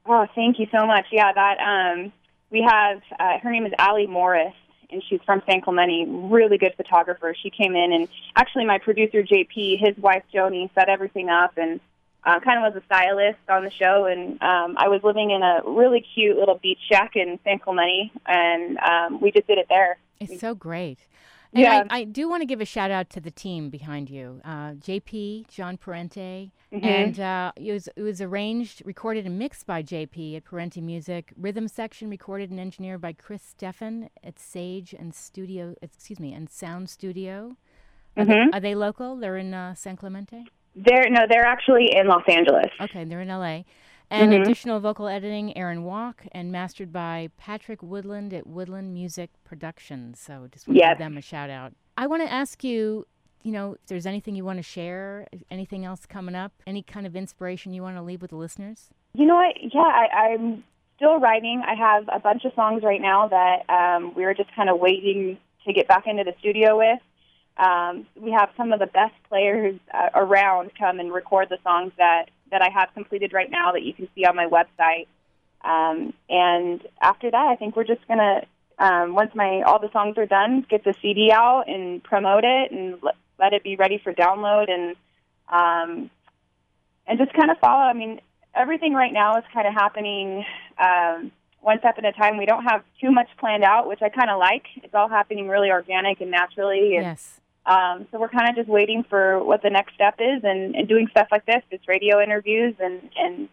Oh, 0.09 0.27
thank 0.35 0.59
you 0.59 0.67
so 0.71 0.87
much. 0.87 1.07
Yeah, 1.11 1.33
that 1.33 1.59
um, 1.61 2.13
we 2.51 2.63
have. 2.63 3.03
Uh, 3.19 3.39
her 3.43 3.51
name 3.51 3.67
is 3.67 3.73
Allie 3.79 4.07
Morris, 4.07 4.55
and 4.91 5.03
she's 5.09 5.21
from 5.27 5.43
San 5.49 5.61
Clemente. 5.61 6.07
Really 6.07 6.59
good 6.59 6.75
photographer. 6.77 7.35
She 7.41 7.51
came 7.51 7.75
in, 7.75 7.93
and 7.93 8.09
actually, 8.37 8.65
my 8.65 8.79
producer 8.79 9.23
JP, 9.23 9.81
his 9.81 9.97
wife 9.99 10.23
Joni, 10.33 10.71
set 10.75 10.89
everything 10.89 11.29
up, 11.29 11.57
and 11.57 11.81
uh, 12.25 12.39
kind 12.41 12.65
of 12.65 12.73
was 12.73 12.83
a 12.83 12.85
stylist 12.87 13.39
on 13.49 13.65
the 13.65 13.71
show. 13.71 14.05
And 14.05 14.41
um, 14.43 14.77
I 14.79 14.89
was 14.89 15.03
living 15.03 15.31
in 15.31 15.43
a 15.43 15.61
really 15.67 16.05
cute 16.15 16.37
little 16.37 16.59
beach 16.59 16.81
shack 16.91 17.17
in 17.17 17.39
San 17.43 17.59
Clemente, 17.59 18.13
and 18.27 18.79
um, 18.79 19.21
we 19.21 19.33
just 19.33 19.47
did 19.47 19.59
it 19.59 19.67
there. 19.69 19.99
It's 20.21 20.41
so 20.41 20.55
great. 20.55 21.01
And 21.53 21.63
Yeah. 21.63 21.85
I, 21.91 21.99
I 22.01 22.05
do 22.05 22.29
want 22.29 22.43
to 22.43 22.47
give 22.47 22.61
a 22.61 22.65
shout 22.65 22.91
out 22.91 23.09
to 23.11 23.21
the 23.21 23.31
team 23.31 23.71
behind 23.71 24.11
you 24.11 24.41
uh, 24.45 24.73
JP, 24.73 25.49
John 25.49 25.77
Parente. 25.77 26.51
Mhm. 26.73 26.85
And 26.85 27.21
uh, 27.21 27.53
it, 27.57 27.73
was, 27.73 27.89
it 27.97 28.03
was 28.03 28.21
arranged, 28.21 28.83
recorded, 28.85 29.25
and 29.27 29.39
mixed 29.39 29.67
by 29.67 29.83
JP 29.83 30.37
at 30.37 30.45
Parente 30.45 30.81
Music. 30.81 31.33
Rhythm 31.37 31.69
section 31.69 32.11
recorded 32.11 32.51
and 32.51 32.59
engineered 32.59 33.01
by 33.01 33.13
Chris 33.13 33.55
Steffen 33.59 34.09
at 34.25 34.39
Sage 34.39 34.93
and 34.93 35.15
Studio, 35.15 35.75
excuse 35.81 36.19
me, 36.19 36.33
and 36.33 36.51
Sound 36.51 36.91
Studio. 36.91 37.57
Are, 38.17 38.25
Mhm. 38.25 38.51
they, 38.51 38.57
are 38.57 38.61
they 38.61 38.75
local? 38.75 39.17
They're 39.17 39.37
in 39.37 39.55
uh, 39.55 39.75
San 39.75 39.97
Clemente? 39.97 40.45
They're 40.75 41.09
no, 41.09 41.21
they're 41.29 41.47
actually 41.47 41.89
in 41.97 42.07
Los 42.09 42.25
Angeles. 42.29 42.67
Okay, 42.81 43.05
they're 43.05 43.23
in 43.23 43.29
LA. 43.29 43.63
And 44.11 44.33
Mhm. 44.33 44.43
additional 44.43 44.79
vocal 44.79 45.09
editing, 45.09 45.57
Aaron 45.57 45.83
Walk, 45.83 46.27
and 46.31 46.53
mastered 46.53 46.93
by 46.93 47.31
Patrick 47.37 47.83
Woodland 47.83 48.33
at 48.33 48.47
Woodland 48.47 48.95
Music 48.95 49.31
Productions. 49.45 50.21
So 50.21 50.47
just 50.53 50.69
want 50.69 50.79
to 50.79 50.89
give 50.91 50.99
them 50.99 51.17
a 51.17 51.23
shout 51.23 51.51
out. 51.51 51.73
I 51.99 52.07
want 52.07 52.23
to 52.23 52.33
ask 52.33 52.63
you, 52.63 53.07
you 53.43 53.51
know, 53.53 53.73
if 53.75 53.87
there's 53.87 54.07
anything 54.07 54.37
you 54.37 54.45
want 54.45 54.59
to 54.59 54.63
share, 54.63 55.27
anything 55.51 55.85
else 55.85 56.07
coming 56.07 56.35
up, 56.35 56.53
any 56.67 56.83
kind 56.83 57.07
of 57.07 57.17
inspiration 57.17 57.73
you 57.73 57.83
want 57.83 57.97
to 57.97 58.03
leave 58.03 58.23
with 58.23 58.31
the 58.31 58.37
listeners? 58.37 58.91
You 59.15 59.27
know 59.27 59.35
what? 59.37 59.57
Yeah, 59.61 59.81
I, 59.81 60.31
I'm 60.31 60.63
still 60.97 61.19
writing. 61.19 61.63
I 61.67 61.75
have 61.75 62.09
a 62.13 62.21
bunch 62.21 62.45
of 62.45 62.53
songs 62.55 62.83
right 62.85 63.01
now 63.01 63.29
that 63.29 63.69
um, 63.69 64.15
we 64.15 64.25
were 64.25 64.35
just 64.35 64.55
kind 64.55 64.69
of 64.71 64.79
waiting 64.79 65.39
to 65.67 65.73
get 65.73 65.89
back 65.89 66.07
into 66.07 66.23
the 66.23 66.35
studio 66.39 66.79
with. 66.79 67.01
Um, 67.57 68.07
we 68.15 68.31
have 68.33 68.51
some 68.57 68.73
of 68.73 68.79
the 68.79 68.87
best 68.87 69.15
players 69.29 69.81
uh, 69.93 70.11
around 70.15 70.71
come 70.79 71.01
and 71.01 71.13
record 71.13 71.49
the 71.49 71.59
songs 71.65 71.93
that, 71.99 72.31
that 72.51 72.63
I 72.63 72.71
have 72.71 72.93
completed 72.95 73.33
right 73.33 73.51
now 73.51 73.73
that 73.73 73.83
you 73.83 73.93
can 73.93 74.09
see 74.15 74.25
on 74.25 74.37
my 74.37 74.47
website. 74.47 75.07
Um, 75.63 76.13
and 76.29 76.81
after 77.01 77.31
that, 77.31 77.47
I 77.47 77.57
think 77.57 77.77
we're 77.77 77.85
just 77.85 78.07
gonna 78.07 78.43
um, 78.79 79.15
once 79.15 79.35
my 79.35 79.63
all 79.63 79.81
the 79.81 79.91
songs 79.93 80.19
are 80.19 80.27
done, 80.27 80.67
get 80.69 80.85
the 80.85 80.95
CD 81.01 81.31
out 81.33 81.65
and 81.67 82.03
promote 82.03 82.45
it 82.45 82.71
and 82.73 82.99
let, 83.03 83.15
let 83.39 83.53
it 83.53 83.63
be 83.63 83.77
ready 83.77 83.99
for 84.03 84.13
download 84.13 84.71
and 84.71 84.97
um, 85.49 86.11
and 87.07 87.19
just 87.19 87.33
kind 87.33 87.51
of 87.51 87.59
follow. 87.59 87.83
I 87.83 87.93
mean, 87.93 88.21
everything 88.55 88.93
right 88.95 89.13
now 89.13 89.37
is 89.39 89.45
kind 89.53 89.67
of 89.67 89.75
happening 89.75 90.45
um, 90.79 91.33
one 91.61 91.79
step 91.79 91.97
at 91.99 92.05
a 92.05 92.13
time. 92.13 92.37
We 92.37 92.47
don't 92.47 92.65
have 92.65 92.83
too 93.01 93.11
much 93.11 93.29
planned 93.39 93.65
out, 93.65 93.89
which 93.89 94.03
I 94.03 94.09
kind 94.09 94.31
of 94.31 94.39
like. 94.39 94.65
It's 94.83 94.95
all 94.95 95.09
happening 95.09 95.49
really 95.49 95.71
organic 95.71 96.21
and 96.21 96.31
naturally. 96.31 96.97
And, 96.97 97.05
Yes. 97.05 97.41
Um, 97.67 98.07
so 98.11 98.21
we're 98.21 98.29
kind 98.29 98.49
of 98.49 98.55
just 98.55 98.69
waiting 98.69 99.05
for 99.09 99.43
what 99.43 99.63
the 99.63 99.71
next 99.71 99.95
step 99.95 100.15
is, 100.21 100.45
and, 100.45 100.77
and 100.77 100.89
doing 100.89 101.09
stuff 101.11 101.29
like 101.33 101.45
this, 101.47 101.63
just 101.71 101.89
radio 101.89 102.23
interviews, 102.23 102.75
and 102.79 103.11
and 103.17 103.49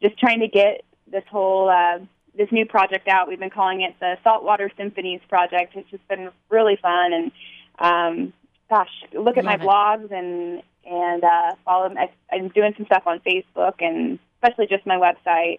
just 0.00 0.18
trying 0.18 0.40
to 0.40 0.48
get 0.48 0.84
this 1.10 1.24
whole 1.28 1.68
uh, 1.68 1.98
this 2.36 2.48
new 2.52 2.64
project 2.64 3.08
out. 3.08 3.28
We've 3.28 3.40
been 3.40 3.50
calling 3.50 3.80
it 3.82 3.94
the 3.98 4.16
Saltwater 4.22 4.70
Symphonies 4.76 5.20
Project. 5.28 5.74
It's 5.74 5.90
just 5.90 6.06
been 6.06 6.30
really 6.48 6.78
fun, 6.80 7.12
and 7.12 7.32
um, 7.78 8.32
gosh, 8.68 8.90
look 9.12 9.36
at 9.36 9.44
my 9.44 9.54
it. 9.54 9.60
blogs 9.60 10.12
and 10.12 10.62
and 10.84 11.24
uh, 11.24 11.54
follow. 11.64 11.92
I, 11.96 12.08
I'm 12.32 12.48
doing 12.48 12.72
some 12.76 12.86
stuff 12.86 13.02
on 13.06 13.20
Facebook, 13.20 13.74
and 13.80 14.20
especially 14.36 14.68
just 14.68 14.86
my 14.86 14.96
website. 14.96 15.58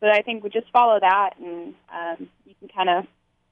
So 0.00 0.08
I 0.08 0.22
think 0.22 0.42
we 0.42 0.50
just 0.50 0.70
follow 0.72 0.98
that, 1.00 1.30
and 1.38 1.74
um, 1.92 2.28
you 2.46 2.54
can 2.58 2.68
kind 2.68 2.88
of 2.88 3.06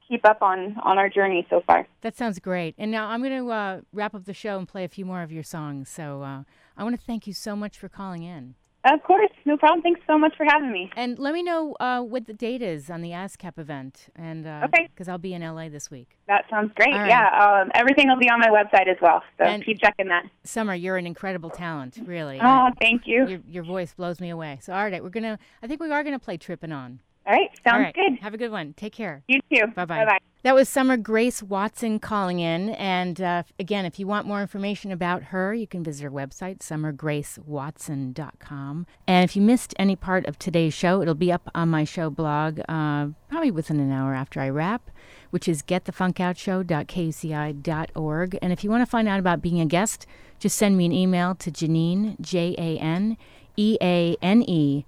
keep 0.07 0.25
up 0.25 0.41
on 0.41 0.77
on 0.83 0.97
our 0.97 1.09
journey 1.09 1.45
so 1.49 1.61
far. 1.65 1.87
That 2.01 2.15
sounds 2.15 2.39
great. 2.39 2.75
And 2.77 2.91
now 2.91 3.07
I'm 3.09 3.21
going 3.21 3.37
to 3.37 3.51
uh, 3.51 3.81
wrap 3.93 4.15
up 4.15 4.25
the 4.25 4.33
show 4.33 4.57
and 4.57 4.67
play 4.67 4.83
a 4.83 4.87
few 4.89 5.05
more 5.05 5.21
of 5.21 5.31
your 5.31 5.43
songs. 5.43 5.89
So 5.89 6.21
uh, 6.23 6.43
I 6.77 6.83
want 6.83 6.97
to 6.99 7.05
thank 7.05 7.27
you 7.27 7.33
so 7.33 7.55
much 7.55 7.77
for 7.77 7.89
calling 7.89 8.23
in. 8.23 8.55
Of 8.85 9.03
course, 9.03 9.31
no 9.43 9.57
problem. 9.57 9.81
Thanks 9.81 9.99
so 10.07 10.17
much 10.17 10.33
for 10.37 10.45
having 10.47 10.71
me. 10.71 10.89
And 10.95 11.19
let 11.19 11.33
me 11.33 11.43
know 11.43 11.75
uh, 11.79 12.01
what 12.01 12.25
the 12.25 12.33
date 12.33 12.61
is 12.61 12.89
on 12.89 13.01
the 13.01 13.09
ASCAP 13.09 13.57
event. 13.57 14.07
And 14.15 14.47
uh, 14.47 14.61
Okay. 14.65 14.87
Because 14.87 15.09
I'll 15.09 15.17
be 15.17 15.33
in 15.33 15.41
LA 15.41 15.67
this 15.67 15.91
week. 15.91 16.17
That 16.27 16.45
sounds 16.49 16.71
great. 16.75 16.93
Right. 16.93 17.09
Yeah, 17.09 17.27
um, 17.63 17.71
everything 17.73 18.07
will 18.07 18.17
be 18.19 18.29
on 18.29 18.39
my 18.39 18.47
website 18.47 18.87
as 18.87 18.95
well. 19.01 19.23
So 19.37 19.43
And- 19.43 19.65
keep 19.65 19.79
checking 19.81 20.07
that. 20.07 20.23
Summer, 20.43 20.73
you're 20.73 20.95
an 20.95 21.05
incredible 21.07 21.49
talent, 21.49 21.99
really. 22.05 22.39
Oh, 22.41 22.69
thank 22.79 23.01
you. 23.05 23.27
Your, 23.27 23.39
your 23.45 23.63
voice 23.63 23.93
blows 23.93 24.21
me 24.21 24.29
away. 24.29 24.59
So, 24.61 24.71
all 24.73 24.83
right, 24.89 25.03
we're 25.03 25.09
gonna. 25.09 25.37
I 25.61 25.67
think 25.67 25.81
we 25.81 25.91
are 25.91 26.03
gonna 26.03 26.19
play 26.19 26.37
"Trippin' 26.37 26.71
On." 26.71 27.01
All 27.27 27.33
right, 27.33 27.49
sounds 27.61 27.73
all 27.73 27.79
right, 27.81 27.93
good. 27.93 28.19
Have 28.21 28.33
a 28.33 28.37
good 28.37 28.51
one. 28.51 28.71
Take 28.73 28.93
care. 28.93 29.21
You 29.27 29.41
too. 29.51 29.67
Bye 29.75 29.83
bye. 29.83 29.97
Bye 29.97 30.05
bye. 30.05 30.19
That 30.43 30.55
was 30.55 30.69
Summer 30.69 30.95
Grace 30.95 31.43
Watson 31.43 31.99
calling 31.99 32.39
in. 32.39 32.69
And 32.69 33.19
uh, 33.19 33.43
again, 33.59 33.83
if 33.83 33.99
you 33.99 34.07
want 34.07 34.25
more 34.25 34.39
information 34.39 34.93
about 34.93 35.23
her, 35.23 35.53
you 35.53 35.67
can 35.67 35.83
visit 35.83 36.03
her 36.03 36.11
website, 36.11 36.59
summergracewatson.com. 36.59 38.87
And 39.07 39.25
if 39.25 39.35
you 39.35 39.41
missed 39.41 39.73
any 39.77 39.97
part 39.97 40.25
of 40.25 40.39
today's 40.39 40.73
show, 40.73 41.01
it'll 41.01 41.15
be 41.15 41.33
up 41.33 41.51
on 41.53 41.67
my 41.67 41.83
show 41.83 42.09
blog 42.09 42.61
uh, 42.69 43.07
probably 43.27 43.51
within 43.51 43.81
an 43.81 43.91
hour 43.91 44.13
after 44.13 44.39
I 44.39 44.47
wrap, 44.47 44.89
which 45.31 45.49
is 45.49 45.61
getthefunkoutshow.kuci.org. 45.63 48.39
And 48.41 48.53
if 48.53 48.63
you 48.63 48.69
want 48.69 48.83
to 48.83 48.89
find 48.89 49.09
out 49.09 49.19
about 49.19 49.41
being 49.41 49.59
a 49.59 49.65
guest, 49.65 50.07
just 50.39 50.57
send 50.57 50.77
me 50.77 50.85
an 50.85 50.93
email 50.93 51.35
to 51.35 51.51
Janeane, 51.51 52.17
J 52.21 52.55
A 52.57 52.77
N 52.77 53.17
E 53.57 53.77
A 53.81 54.15
N 54.21 54.43
E, 54.47 54.85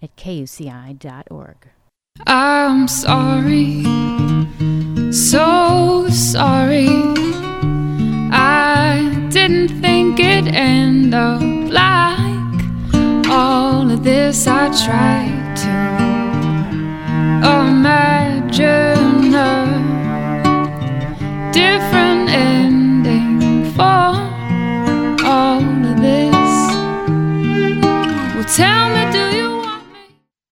at 0.00 0.16
kuci.org. 0.16 1.68
I'm 2.26 2.88
sorry, 2.88 3.84
so 5.12 6.08
sorry. 6.10 6.88
I 8.30 9.28
didn't 9.30 9.80
think 9.80 10.20
it'd 10.20 10.54
end 10.54 11.14
up 11.14 11.40
like 11.70 13.28
all 13.30 13.90
of 13.90 14.04
this. 14.04 14.46
I 14.46 14.68
tried 14.84 15.41